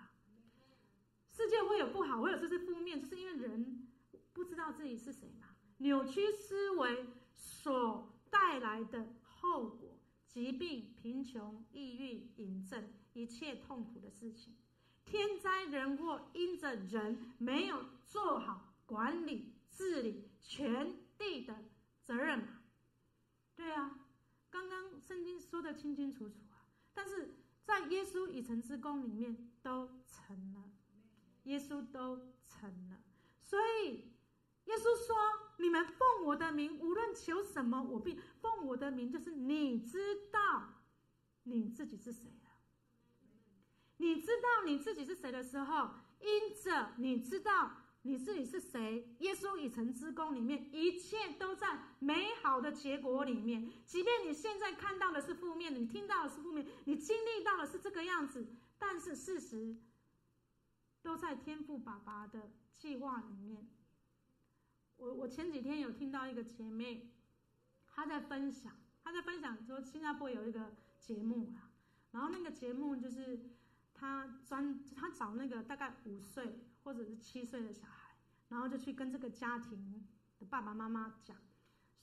[1.28, 3.88] 世界会有不好，会有这些负面，就是因为人
[4.32, 5.46] 不知道自己是谁嘛，
[5.78, 7.06] 扭曲思维
[7.38, 9.94] 所带来的后果。
[10.26, 14.54] 疾病、贫穷、抑郁、瘾症，一切痛苦的事情，
[15.04, 21.64] 天灾人祸，因着人没有做好管理治理全地的
[22.02, 22.60] 责任嘛？
[23.56, 24.06] 对啊，
[24.50, 26.68] 刚刚圣经说得清清楚楚啊。
[26.92, 30.70] 但是在耶稣已成之功里面都成了，
[31.44, 33.02] 耶稣都成了，
[33.40, 34.12] 所以。
[34.68, 35.16] 耶稣说
[35.56, 39.10] ：“你们奉我的名，无论求什么，我必奉我的名。
[39.10, 40.74] 就是你知道
[41.44, 42.50] 你自己是谁了。
[43.96, 45.88] 你知道你自己是谁的时候，
[46.20, 47.70] 因着你知道
[48.02, 53.72] 你自己是谁，耶稣已成之功里面，一切都在美好的结果里面。
[53.86, 58.46] 即便你现在看到的是负面的，你听到的是负面，你经历到的是这个样子，
[58.78, 59.78] 但是事实
[61.00, 63.66] 都在天父爸爸的计划里面。”
[64.98, 67.08] 我我前几天有听到一个姐妹，
[67.86, 68.72] 她在分享，
[69.02, 71.70] 她在分享说新加坡有一个节目啊，
[72.10, 73.48] 然后那个节目就是
[73.94, 78.16] 她专她找那个大概五岁或者是七岁的小孩，
[78.48, 80.04] 然后就去跟这个家庭
[80.40, 81.36] 的爸爸妈妈讲，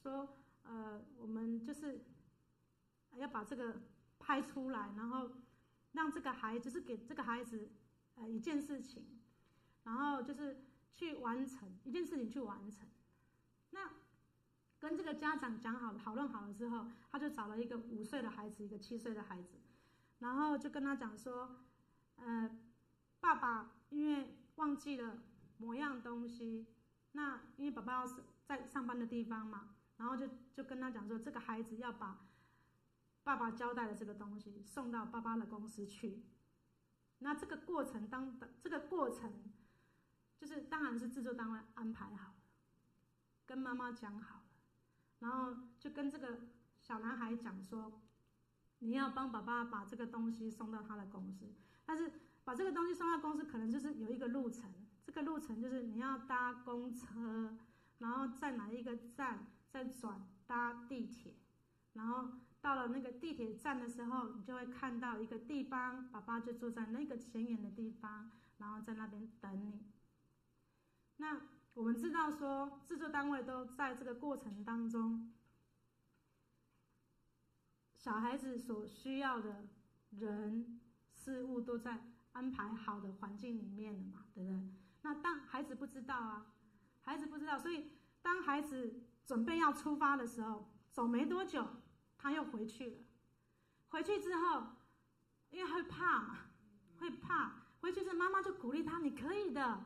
[0.01, 2.05] 说呃我们就是
[3.17, 3.81] 要把这个
[4.19, 5.31] 拍出来，然后
[5.91, 7.69] 让这个孩子是给这个孩子
[8.15, 9.19] 呃一件事情，
[9.83, 10.63] 然后就是。
[10.95, 12.87] 去完成一件事情，去完成。
[13.71, 13.91] 那
[14.79, 19.57] 跟这个家长讲好，讨论好了之后，他就找了一个五岁的孩子，一个七岁的孩子，
[20.19, 21.57] 然后就跟他讲说
[22.15, 22.49] ：“呃，
[23.19, 25.21] 爸爸因为忘记了
[25.57, 26.65] 某样东西，
[27.11, 32.25] 那因为爸爸要是在上班的地方嘛，然后就就跟他讲说，这个孩子要把
[33.23, 36.23] 爸爸交代的这个东西送到爸爸的公司去。
[37.19, 39.33] 那这个过程当的这个过程。”
[40.37, 42.33] 就是，当然是制作单位安排好，
[43.45, 44.43] 跟妈妈讲好了，
[45.19, 46.39] 然后就跟这个
[46.79, 48.01] 小男孩讲说，
[48.79, 51.53] 你要帮爸爸把这个东西送到他的公司，
[51.85, 52.11] 但是
[52.43, 54.71] 把这个东西送到公司，可能就是有一个路程，
[55.03, 57.57] 这个路程就是你要搭公车，
[57.99, 61.35] 然后在哪一个站再转搭地铁，
[61.93, 69.85] 然后到了那个地铁站的时候，你就会看到一个地方，爸爸就坐在那个显眼的地方，然后在那边等你。
[71.17, 71.41] 那
[71.73, 75.33] 我们知道说，制作单位都在这个过程当中，
[77.95, 79.67] 小孩子所需要的
[80.11, 80.79] 人
[81.13, 84.69] 事物都在安排好的环境里面了嘛，对不对？
[85.01, 86.53] 那当孩子不知道啊，
[87.01, 87.91] 孩子不知道，所以
[88.21, 91.65] 当孩子准备要出发的时候，走没多久，
[92.17, 92.97] 他又回去了。
[93.89, 94.75] 回去之后，
[95.49, 96.37] 因为会怕嘛，
[96.99, 99.85] 会怕，回去之后妈妈就鼓励他：“你可以的。”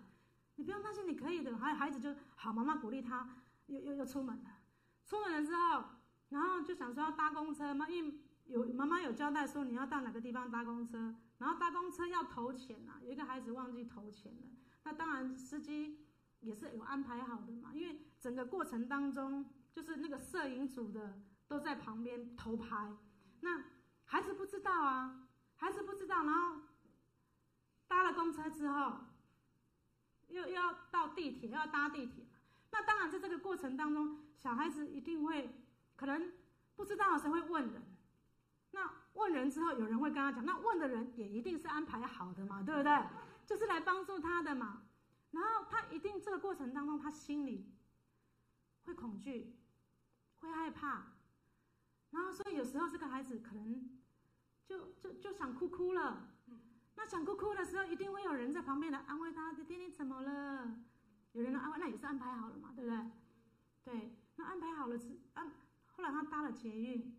[0.59, 1.55] 你不用担心，你可以的。
[1.57, 3.29] 孩孩子就好，妈妈鼓励他，
[3.67, 4.57] 又又又出门了。
[5.05, 5.85] 出门了之后，
[6.27, 14.49] 然后就想说要搭公车嘛，因为有妈妈有交代说你要到哪个地方搭公车，然后搭公车要投钱呐，有一个孩子忘记投钱了，
[14.83, 16.05] 那当然司机
[16.41, 22.91] 也是有安排好的嘛，因为整个过程当中就是那个摄影组的都在旁边偷拍，
[23.39, 23.63] 那
[24.03, 26.63] 孩子不知道啊，孩子不知道，然后
[27.87, 28.97] 搭了公车之后，
[30.29, 32.25] 又又要到地铁，要搭地铁，
[32.71, 35.55] 那当然在这个过程当中，小孩子一定会。
[35.95, 36.31] 可能
[36.77, 37.83] 不知道的时候会问人，
[38.71, 43.03] 那问人之后，有人会跟他讲，那问的人也一定是安排好的嘛，对不对？
[43.45, 44.83] 就是来帮助他的嘛。
[45.31, 47.69] 然后他一定这个过程当中，他心里
[48.85, 49.57] 会恐惧，
[50.39, 51.07] 会害怕，
[52.11, 53.89] 然后所以有时候这个孩子可能
[54.65, 56.29] 就就就想哭哭了。
[56.99, 60.75] 那想哭哭的时候，一定会有人在旁边来安慰他：“弟弟，你怎么了？”
[61.31, 63.11] 有人来安慰，那也是安排好了嘛，对不对？
[63.85, 65.49] 对，那安排好了之安。
[65.95, 67.17] 后来他搭了捷运，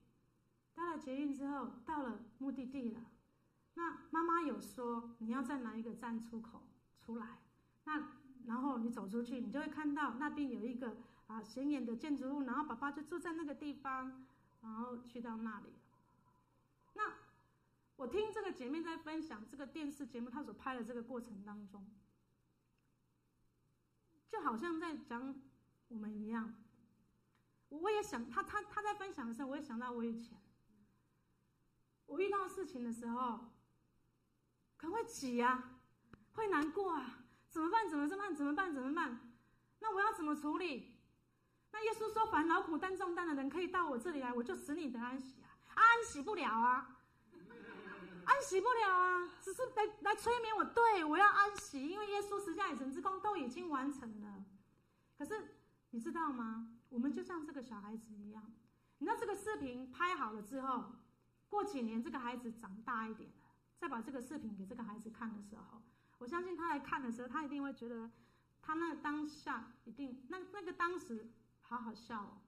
[0.75, 3.01] 搭了捷运之后到了目的地了。
[3.73, 6.69] 那妈妈有说你要在哪一个站出口
[6.99, 7.39] 出来？
[7.85, 8.09] 那
[8.47, 14.27] 然后你走出去，你就会看到那边有一个啊显眼的建筑物，然后爸爸就住在那个地方，
[14.61, 15.73] 然后去到那里。
[16.93, 17.15] 那
[18.01, 21.87] 我听这个姐妹在分享这个电视节目，她所拍的这个过程当中，
[24.27, 25.39] 就好像在讲
[25.89, 26.55] 我们一样。
[27.69, 30.41] 我也想，她她她在分享的时候，我也想到我以前，
[32.07, 33.39] 我遇到事情的时候，
[34.79, 35.79] 可能会挤呀，
[36.33, 37.19] 会难过啊，
[37.51, 37.87] 怎么办？
[37.87, 38.35] 怎么办？
[38.35, 38.73] 怎么办？
[38.73, 39.31] 怎么办？
[39.81, 40.97] 那我要怎么处理？
[41.71, 45.53] 那耶稣说：“烦恼苦担重担的人，可以到我这里来，我就使你得安息啊！
[45.75, 47.00] 安息不了啊，
[48.31, 54.45] 安息不了啊，只是来来催眠我，对，我要安息，因为耶稣十架以成之功都已经完成了。
[55.19, 55.57] 可是
[55.91, 58.53] 你知道吗？”我们就像这个小孩子一样，
[58.99, 60.93] 你知道这个视频拍好了之后，
[61.49, 63.45] 过几年这个孩子长大一点了，
[63.79, 65.83] 再把这个视频给这个孩子看的时候，
[66.19, 68.11] 我相信他来看的时候，他一定会觉得，
[68.61, 72.41] 他那当下一定那那个当时好好笑哦，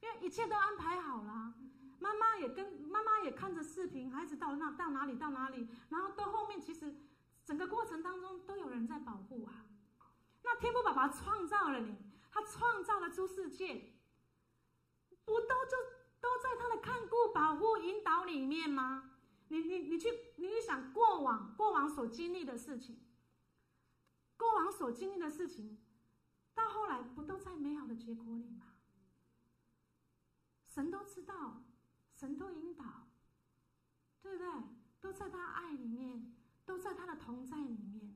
[0.00, 1.54] 因为一切都安排好了，
[1.98, 6.94] 妈妈也跟妈妈也看着视频，孩子到那到哪里到哪里，然后到后面其实
[7.44, 9.66] 整个过程当中都有人在保护啊，
[10.42, 11.96] 那天父爸爸创造了你。
[12.28, 13.94] 他创造了诸世界，
[15.24, 15.76] 不都就
[16.20, 19.12] 都在他的看顾、保护、引导里面吗？
[19.48, 23.00] 你你你去，你去想过往过往所经历的事情，
[24.36, 25.78] 过往所经历的事情，
[26.54, 28.66] 到后来不都在美好的结果里吗？
[30.66, 31.62] 神都知道，
[32.16, 32.84] 神都引导，
[34.22, 34.48] 对不对？
[35.00, 36.32] 都在他爱里面，
[36.64, 38.14] 都在他的同在里面。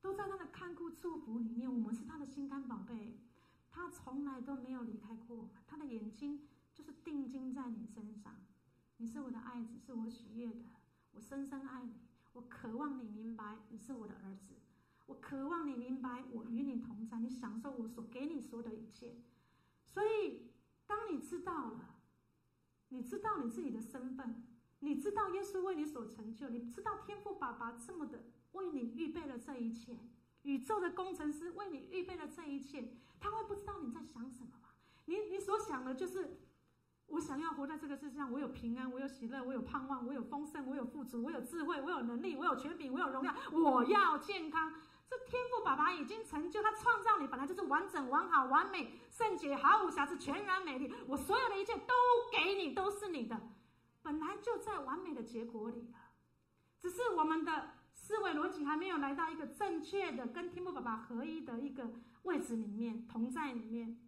[0.00, 3.18] 都在他的看顾、祝福里面，我们是他的心肝宝贝，
[3.68, 8.32] 他从来都没有离开过，他的眼睛就是定睛在你身上。
[8.98, 10.64] 你是我的爱子，是我喜悦的，
[11.10, 11.92] 我深深爱你，
[12.34, 14.54] 我渴望你明白你是我的儿子，
[15.06, 19.16] 我渴望你明白我与你同在，你享受我所给你说的一切。
[19.84, 20.52] 所以，
[20.86, 21.95] 当你知道了，
[22.88, 24.42] 你知道你自己的身份，
[24.80, 28.24] 你知道耶稣为你所成就，你知道天父爸爸这么的。
[28.52, 29.98] 为你预备了这一切，
[30.42, 34.70] 宇宙的工程师为你预备了这一切，他会不知道你在想什么吗？
[35.04, 36.38] 你你所想的就是，
[37.08, 44.72] 我想要活在这个世界上，我有平安，我有喜乐，我有盼望，我有丰盛，我有富足，我有智慧，我有能力，我有权柄，我有荣耀，我要健康。
[45.08, 50.92] 这天赋爸爸已经成就，他创造你本来就是完整、完好、完美、圣洁、毫无瑕疵、全然美丽。
[51.06, 51.94] 我所有的一切都
[52.32, 53.40] 给你，都是你的，
[54.02, 55.98] 本来就在完美的结果里了，
[56.80, 57.72] 只是我们的。
[57.98, 61.90] 思维逻辑还没有来到一个正确的跟天赋爸爸合一的一个
[62.24, 63.98] 位置里面，同在里面，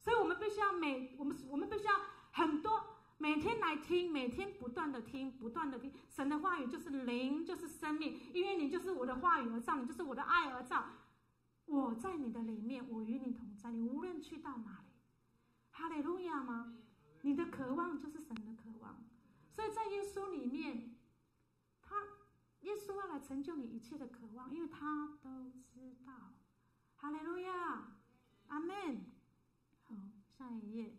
[0.00, 1.92] 所以我们必须要每我们我们必须要
[2.32, 10.84] 很多每天来听，每天不断的听，不断的听神的话语，就是灵，就是生命，因为你就是我的话语而造，你就是我的爱而造。
[11.64, 14.92] 我在你的里面，我与你同在，你无论去到哪里，
[15.70, 16.76] 哈利路亚吗？
[17.22, 19.02] 你的渴望就是神的渴望，
[19.50, 20.92] 所以在耶稣里面。
[21.88, 22.02] 他
[22.62, 26.34] 耶稣要来成就你一切的渴望，因为他都知道。
[26.96, 27.92] 哈利路亚，
[28.48, 29.06] 阿门。
[29.84, 29.94] 好，
[30.36, 30.96] 下一页。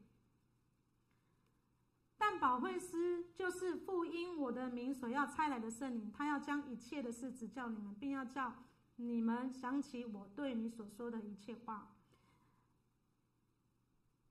[2.47, 8.53] 保惠师就是父因我的名所要差来的圣灵，他要将一切的事指教你们，并要叫
[8.95, 11.91] 你们想起我对你所说的一切话。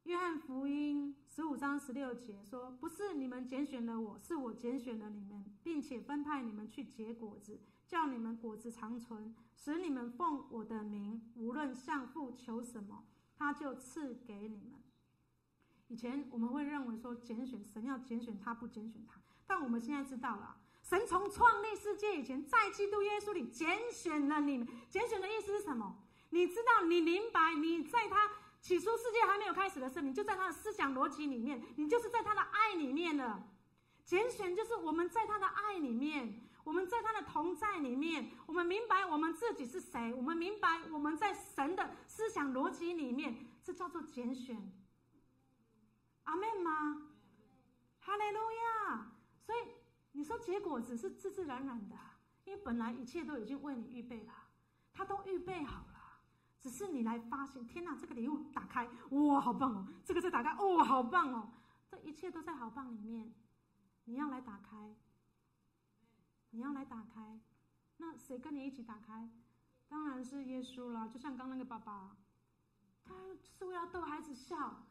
[0.05, 13.05] 约翰福音十五章十六节说：“不是你们拣选了我，是我拣选了你们，并且分派你们去结果子，叫你们果子长存，使你们奉我的名，无论向父求什么，
[13.37, 14.76] 他就赐给你们。”
[15.89, 24.67] 以前我们会认为说拣选神要拣选他不拣选他，但我们现在知道了，神从创立世界以前，在基督耶稣里拣选了你们。
[24.89, 25.97] 拣选的意思是什么？
[26.31, 28.31] 你知道，你明白，你在他
[28.61, 33.47] 起初世界还没有开始的时候，你就在他的思想逻辑里面，你就是在他的爱里面了。
[34.05, 44.73] 拣选就是我们在他的爱里面，我们在他的同在里面，我们明白我们自己是谁，我们明白我们在神的思想逻辑里面，这叫做拣选。
[46.27, 47.09] 阿门吗？
[47.99, 49.11] 哈利路亚！
[49.41, 49.59] 所以
[50.13, 51.97] 你说结果只是自自然然的，
[52.45, 54.33] 因为本来一切都已经为你预备了，
[54.93, 55.93] 他都预备好了。
[56.61, 57.97] 只是你来发现，天哪！
[57.97, 59.87] 这个礼物打开，哇，好棒哦！
[60.05, 61.53] 这个再打开，哦，好棒哦！
[61.89, 63.33] 这一切都在好棒里面，
[64.05, 64.97] 你要来打开，
[66.51, 67.41] 你要来打开。
[67.99, 69.31] 那谁跟你一起打开？
[69.89, 71.09] 当然是耶稣了。
[71.09, 72.17] 就像刚那个爸爸，
[73.05, 73.15] 他
[73.57, 74.86] 是为了逗孩子笑，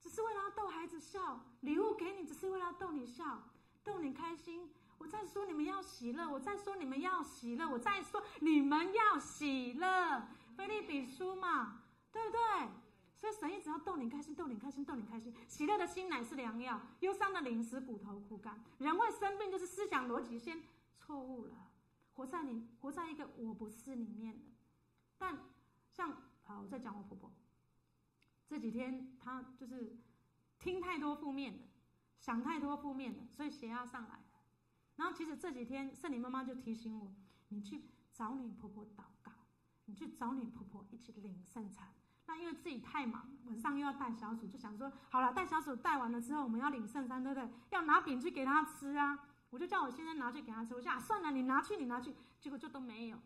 [0.00, 3.42] 只是为了逗孩子笑，礼物给你，只是为了逗你笑，
[3.82, 4.70] 逗你开心。
[4.98, 10.26] 我在说你们要喜乐，我在说你们要喜乐，我在说你们要喜乐。
[10.56, 12.68] 腓立比书嘛，对不对？
[13.16, 15.34] 所以神一直要逗你开心，逗你开心，逗你开心。
[15.46, 18.62] 喜乐的心乃是良药，忧伤的灵使骨头枯干。
[18.78, 20.62] 人会生病，就是思想逻辑先
[20.96, 21.54] 错误了，
[22.14, 24.44] 活在你活在一个我不是里面的。
[25.16, 25.38] 但
[25.90, 27.30] 像好，我在讲我婆婆，
[28.48, 29.96] 这几天她就是
[30.58, 31.64] 听太多负面的，
[32.18, 34.24] 想太多负面的，所以血压上来。
[34.96, 37.14] 然后其实这几天圣灵妈妈就提醒我，
[37.50, 39.30] 你去找你婆婆祷告，
[39.84, 41.92] 你去找你婆婆一起领圣餐。
[42.26, 47.48] 那因为自己太忙，晚上又要带小组，就想说好了，带小组带完了之后，我们要领圣餐，对不对？
[47.70, 49.26] 要拿饼去给他吃啊！
[49.50, 50.74] 我就叫我先生拿去给他吃。
[50.74, 52.14] 我想啊，算了，你拿去，你拿去。
[52.40, 53.18] 结果就都没有，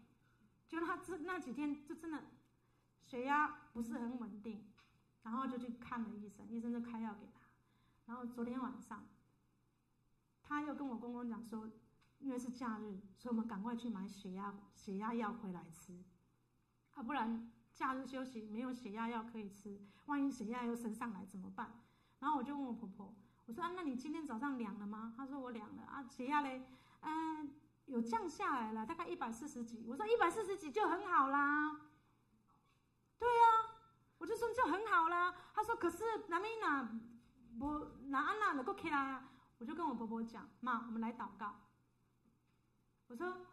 [0.66, 2.24] 结果他这那几天就真的
[3.04, 4.71] 血压不是很稳定，
[5.22, 7.40] 然后就去看了医生，医生就开药给他。
[8.06, 9.06] 然后昨天晚上。
[10.44, 11.70] 他又跟我公公讲说，
[12.18, 16.04] 因为是假日，所以我们赶快去买血压血压药回来吃，
[16.92, 21.80] 啊，不然假日休息没有血压药可以吃，万一血压又升上来怎么办？
[22.18, 23.14] 然后我就问我婆婆，
[23.46, 25.14] 我说啊，那你今天早上量了吗？
[25.16, 26.62] 她说我量了啊，血压嘞，
[27.00, 27.54] 嗯，
[27.86, 29.86] 有降下来了，大概一百四十几。
[29.88, 31.80] 我说一百四十几就很好啦，
[33.18, 33.61] 对呀，
[34.22, 35.34] 我就说就很好啦。
[35.52, 36.88] 他说可是南美娜
[37.58, 39.28] 不那安娜能够起来啊？
[39.58, 41.56] 我就跟我婆婆讲，妈，我们来祷告。
[43.08, 43.46] 我说，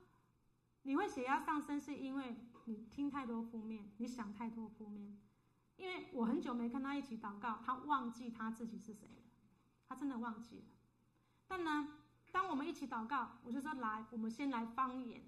[0.84, 5.20] 你会血压上升，是因为你听太多负面，你想太多负面。
[5.76, 9.24] 因为我很久没跟他一起祷告，他忘记他自己是谁了，
[9.88, 10.66] 他真的忘记了。
[11.48, 11.96] 但呢，
[12.32, 15.24] 当我们一起祷告，我就说来，我们先来方言，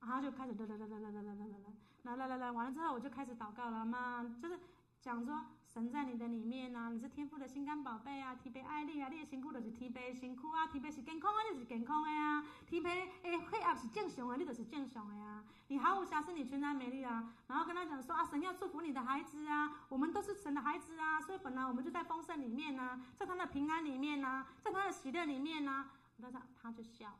[0.00, 1.72] 然后就开始哒哒哒哒哒哒哒哒哒哒，
[2.08, 4.58] 来来来来，完了之后我就开始祷告了嘛，就是
[5.00, 5.44] 讲说。
[5.68, 17.34] 神在你的里面啊，你是天父的心肝宝贝啊，天父爱丽啊，你的辛苦就是天父的身躯啊，天父是健康啊，你是健康的啊，天父诶血压是正常的，你就是正常的啊，你毫无瑕疵，你全然美丽啊。
[17.48, 25.90] 然后跟他讲说啊，神要祝福你的孩子啊，我们都是神的孩子啊，所以本来我们就在丰盛里面啊，在他的平安里面啊，在他的喜乐里面啊。
[26.20, 27.16] 他他就笑，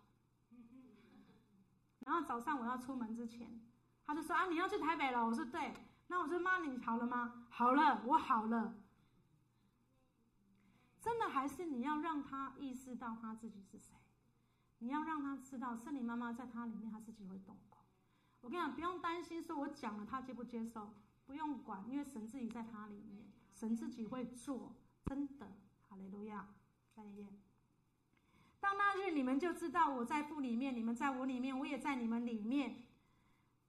[2.00, 3.60] 然后早上我要出门之前，
[4.08, 5.74] 他就说啊，你要去台北了，我说对。
[6.06, 7.44] 那我说妈，你好了吗？
[7.50, 8.74] 好了，我好了。
[10.98, 13.94] 真的还是你要让他意识到他自己是谁，
[14.78, 17.78] 你要让他知道圣灵妈妈在他里面，他自己会动工。
[18.40, 20.94] 我跟你讲，不用担心，说我讲了他接不接受，
[21.26, 25.46] 不用管，因为神自己在他里面，神自己会做，真的。
[25.86, 26.48] 哈利路亚，
[26.94, 27.26] 再一。
[28.58, 32.87] 到那日，你们就知道我在父里面，你们在我里面，我也在你们里面。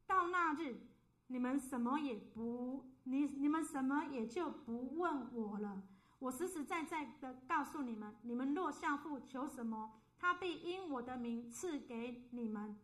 [0.10, 0.88] 到那日。
[1.28, 5.84] 你们什么也不，你你们什么也就不问我了。
[6.18, 12.76] 我实实在在的告诉你们：你们若向父求什么，他必因我的名赐给你们。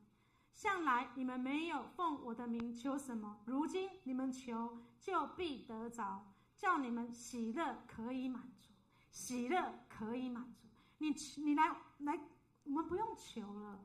[0.54, 8.72] 向来你们没有奉我的名求什么，如今你们求就必得着，叫你们喜乐可以满足，
[9.10, 10.68] 喜乐可以满足。
[11.00, 11.10] 你
[11.44, 12.20] 你来来，
[12.64, 13.84] 我们不用求了。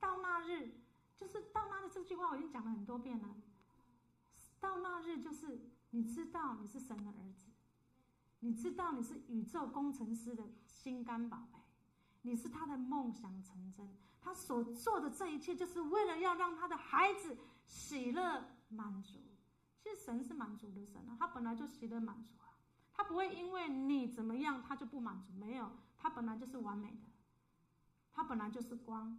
[0.00, 0.72] 到那日，
[1.16, 3.28] 就是到那日这句话我已经讲了很多遍了。
[4.60, 5.60] 到那日，就是
[5.90, 7.50] 你知道你是神的儿子，
[8.40, 11.58] 你知道你是宇宙工程师的心肝宝贝，
[12.22, 13.86] 你是他的梦想成真。
[14.20, 17.36] 他所做的这一切，就是为了要让他的孩子
[17.66, 19.18] 喜乐满足。
[19.82, 22.48] 其实神是满足的神啊，他本来就喜乐满足啊，
[22.94, 25.30] 他不会因为你怎么样，他就不满足。
[25.34, 27.06] 没有，他本来就是完美的，
[28.10, 29.18] 他本来就是光。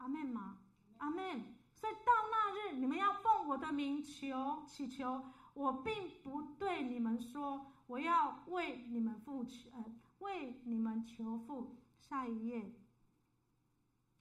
[0.00, 0.58] 阿门吗？
[0.98, 1.54] 阿门。
[1.74, 4.02] 所以到那日，你们要奉我的名。
[4.02, 5.24] 求祈求，
[5.54, 9.84] 我并不对你们说，我要为你们父求，呃，
[10.18, 11.76] 为你们求父。
[11.98, 12.74] 下一页，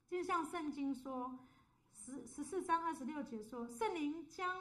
[0.07, 1.39] 就像圣经说，
[1.91, 4.57] 十十四章二十六节说，圣灵将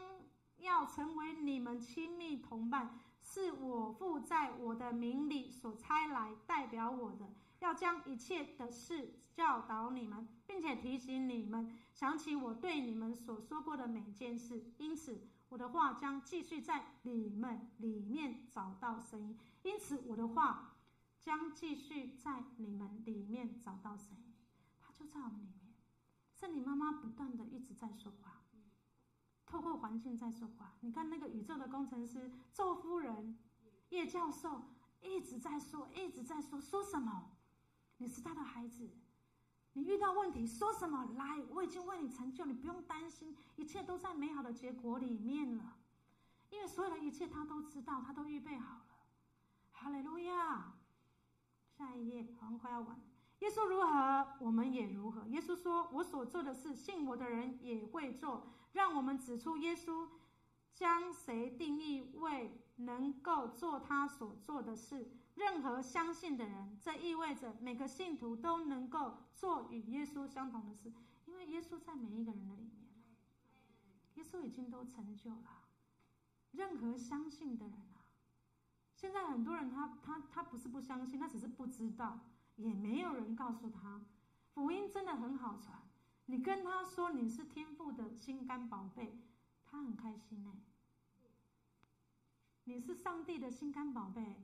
[0.57, 7.33] 要成为你们亲密同伴，是我父在我的名里所差来代表我的。
[7.61, 14.73] 要将一切的事教导你们，并且提醒你们，想起我对你们所说过的每件事。
[14.79, 19.39] 因此，我的话将继续在你们里面找到声音。
[19.63, 20.77] 因此，我的话
[21.21, 24.35] 将继续在你们里面找到声音。
[24.81, 25.75] 他就在我们里面。
[26.33, 28.43] 圣灵妈妈不断的一直在说话，
[29.45, 30.75] 透过环境在说话。
[30.81, 33.37] 你看那个宇宙的工程师周夫人、
[33.89, 34.63] 叶教授
[35.03, 37.33] 一直在说，一直在说，说什么？
[37.99, 38.89] 你是他的孩子，
[39.75, 41.05] 你遇到问题说什么？
[41.17, 45.77] 来，我已经为你成就，你不用担心，一切都在美好的结果里面了。
[46.51, 48.85] 因为所有的一切他都知道，他都预备好了。
[49.73, 50.75] 哈利路亚！
[51.77, 53.01] 下一页，好像快要完。
[53.41, 55.27] 耶稣如何，我们也如何。
[55.29, 60.09] 耶稣说：“我所做的事，信我的人也会做。”让我们指出耶稣
[60.75, 65.13] 将谁定义为能够做他所做的事。
[65.39, 70.93] 任何相信的人，这意味着每个信徒都能够做与耶稣相同的事，
[71.27, 72.83] 因为耶稣在每一个人的里面，
[74.17, 75.63] 耶稣已经都成就了。
[76.51, 78.03] 任何相信的人啊，
[78.97, 82.19] 现在很多人他他他不是不相信，他只是不知道，
[82.57, 84.05] 也没有人告诉他，
[84.53, 85.81] 福音真的很好传。
[86.27, 89.17] 你跟他说你是天父的心肝宝贝，
[89.65, 90.57] 他很开心呢。
[92.65, 94.43] 你是上帝的心肝宝贝。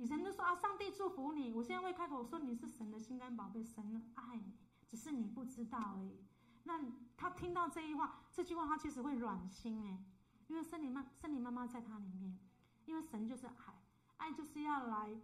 [0.00, 1.52] 以前都说啊，上帝祝福你。
[1.52, 4.56] 我现在会开口说，你是神的心肝宝贝，神爱你，
[4.88, 6.24] 只是你不知道而已。
[6.64, 6.80] 那
[7.18, 10.02] 他听到这一话，这句话他其实会软心哎，
[10.46, 12.38] 因为圣灵妈圣灵妈妈在他里面，
[12.86, 13.82] 因为神就是爱，
[14.16, 15.20] 爱就是要来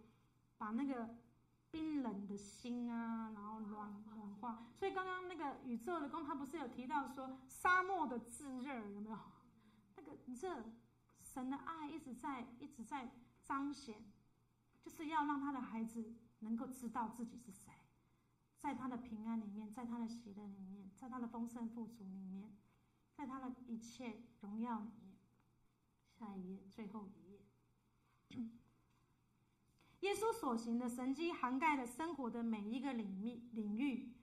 [0.59, 1.09] 把那个
[1.71, 4.67] 冰冷的心啊，然后暖暖化。
[4.75, 9.17] 所以刚刚那个宇宙的工，他不是有提到说沙漠的炙热有没有？
[9.95, 10.63] 那个热，
[11.23, 13.11] 神的爱一直在一直在
[13.43, 14.05] 彰显。
[14.87, 17.73] 就是要让他的孩子能够知道自己是谁，
[18.57, 22.55] 在他的平安里面，在他的喜乐里面，在他的丰盛富足里面，
[23.13, 25.17] 在他的一切荣耀里面。
[26.17, 27.41] 下一页，最后一页。
[29.99, 34.13] 耶稣所行的神迹涵盖了生活的每一个领域领域。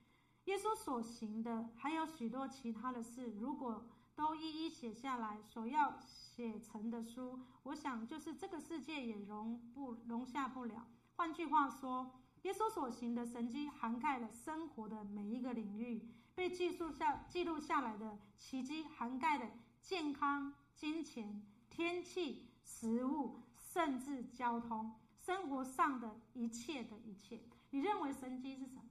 [0.45, 5.99] 耶稣所行的还有许多其他的事，如果都一一写下来，所要。
[6.35, 10.85] 写成的书，我想就是这个世界也容不容下不了。
[11.15, 12.11] 换句话说，
[12.41, 19.49] 耶稣所行的神迹涵盖了生活的每一个领域，被记录下记录下来的奇迹涵盖了
[19.81, 27.41] 健康、金钱、天气、食物，甚至交通，生活上的一切的一切。
[27.69, 28.89] 你认为神迹是什么？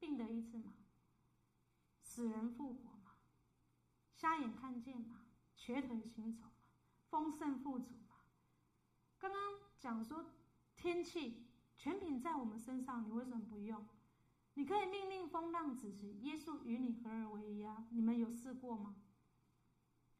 [0.00, 0.72] 病得医治吗？
[2.02, 2.95] 死人复活？
[4.16, 5.20] 瞎眼看见吗？
[5.54, 6.50] 瘸腿行走嘛，
[7.10, 8.16] 丰盛富足嘛。
[9.18, 9.40] 刚刚
[9.78, 10.24] 讲说
[10.74, 11.46] 天气
[11.76, 13.86] 全品在我们身上，你为什么不用？
[14.54, 17.84] 你可以命令风浪止息，耶稣与你合而为一啊！
[17.90, 18.96] 你们有试过吗？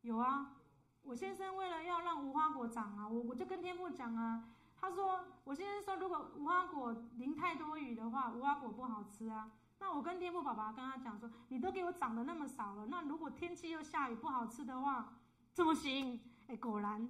[0.03, 0.57] 有啊，
[1.03, 9.53] 我先生为了要让无花果长啊，我我就跟天父讲啊，他说我先生说如果无花果淋太多雨的话，无花果不好吃啊。
[9.79, 15.13] 那我跟天父爸爸跟他讲说，你都给我长得那么少了，那如果天气又下雨不好吃的话。
[15.53, 16.21] 怎么行？
[16.49, 17.09] 哎，果然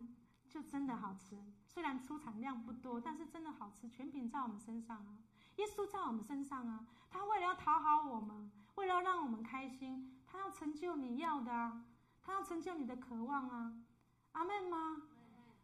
[0.48, 1.36] 就真的好吃。
[1.66, 3.88] 虽然出产量不多，但是真的好吃。
[3.88, 5.18] 全凭在我们身上啊，
[5.56, 6.86] 耶稣在我们身上啊。
[7.10, 11.82] 他为了要讨好我们，为了要让我们开心，他要成就你要的啊，
[12.22, 13.72] 他要成就你的渴望啊。
[14.30, 15.02] 阿门吗？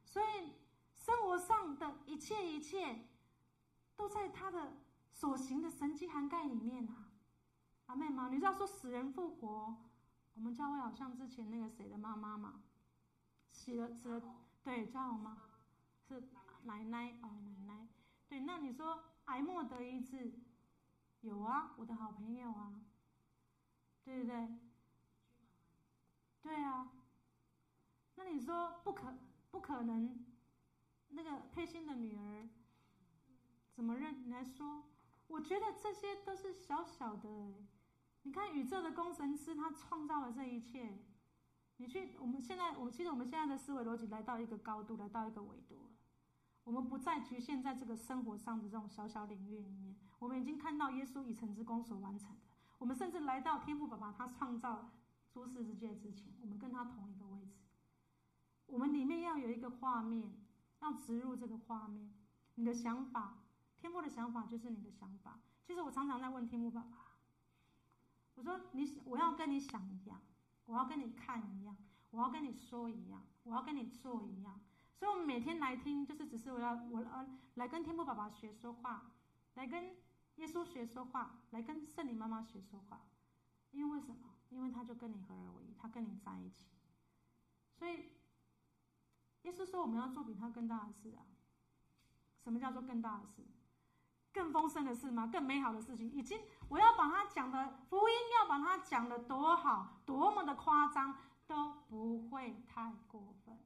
[0.05, 0.55] 所以
[0.97, 3.07] 生活上的一切一切，
[3.95, 4.73] 都在他的
[5.13, 7.11] 所行的神迹涵盖里面啊。
[7.87, 8.29] 阿妹吗？
[8.31, 9.77] 你知道说死人复活，
[10.35, 12.63] 我们教会好像之前那个谁的妈妈嘛。
[13.51, 14.23] 死了死了，
[14.65, 15.43] 对，叫我吗？
[16.09, 16.29] 是
[16.65, 17.89] 奶奶哦，奶奶。
[18.29, 20.33] 对，那你说癌末得医治，
[21.21, 22.81] 有啊，我的好朋友啊，
[24.05, 24.49] 对不对？
[26.41, 26.91] 对啊。
[28.15, 29.15] 那你说不可
[29.51, 30.25] 不可能？
[31.09, 32.49] 那个佩欣的女儿
[33.75, 34.25] 怎么认？
[34.25, 34.85] 你来说，
[35.33, 37.55] 我觉得这些都是小小的。
[38.25, 40.99] 你看宇宙的工程师，他创造了这一切。
[41.79, 45.91] 你去，我们现在，我其实我们现在的思维逻辑来到一个高度，来到一个维度了。
[46.65, 52.43] 我们不再局限在这个生活上的这种小小领域里面，我们已经看到耶稣已成之功所完成的。
[52.79, 54.91] 我们甚至来到天父爸爸他创造
[55.33, 57.57] 诸世之界之前，我们跟他同一个位置。
[58.67, 60.31] 我们里面要有一个画面，
[60.83, 62.13] 要植入这个画面。
[62.55, 63.39] 你的想法，
[63.83, 65.41] 天父的想法就是你的想法。
[65.67, 67.17] 其实我常常在问天父爸爸，
[68.37, 70.23] 我说你，我要跟你想一样，
[70.67, 71.77] 我要跟你看一样，
[72.11, 74.61] 我要跟你说一样，我要跟你做一样。
[74.95, 79.11] 所以，我们每天来听，就是只是我要我呃来跟天父爸爸学说话，
[79.55, 79.97] 来跟
[80.37, 83.09] 耶稣学说话，来跟圣灵妈妈学说话。
[83.73, 84.29] 因为为什么？
[84.51, 86.69] 因为他就跟你合而为一，他跟你在一起。
[87.75, 88.13] 所以，
[89.43, 91.27] 耶稣说我们要做比他更大的事啊。
[92.45, 93.43] 什么叫做更大的事？
[94.33, 95.29] 更丰盛的事吗？
[95.33, 96.11] 更美好的事情？
[96.11, 101.17] 已经，我要把它讲的福音，要把它讲的多好，多么的夸张，
[101.47, 103.59] 都不会太过分。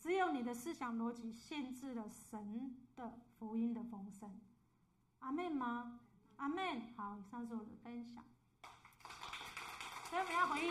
[0.00, 4.40] 只有你的思想逻辑限制了神的福音的丰盛。
[5.20, 6.00] 阿门吗？
[6.36, 6.94] 阿门。
[6.96, 8.24] 好，以上是我的分享。
[10.08, 10.68] 所以我们要回应。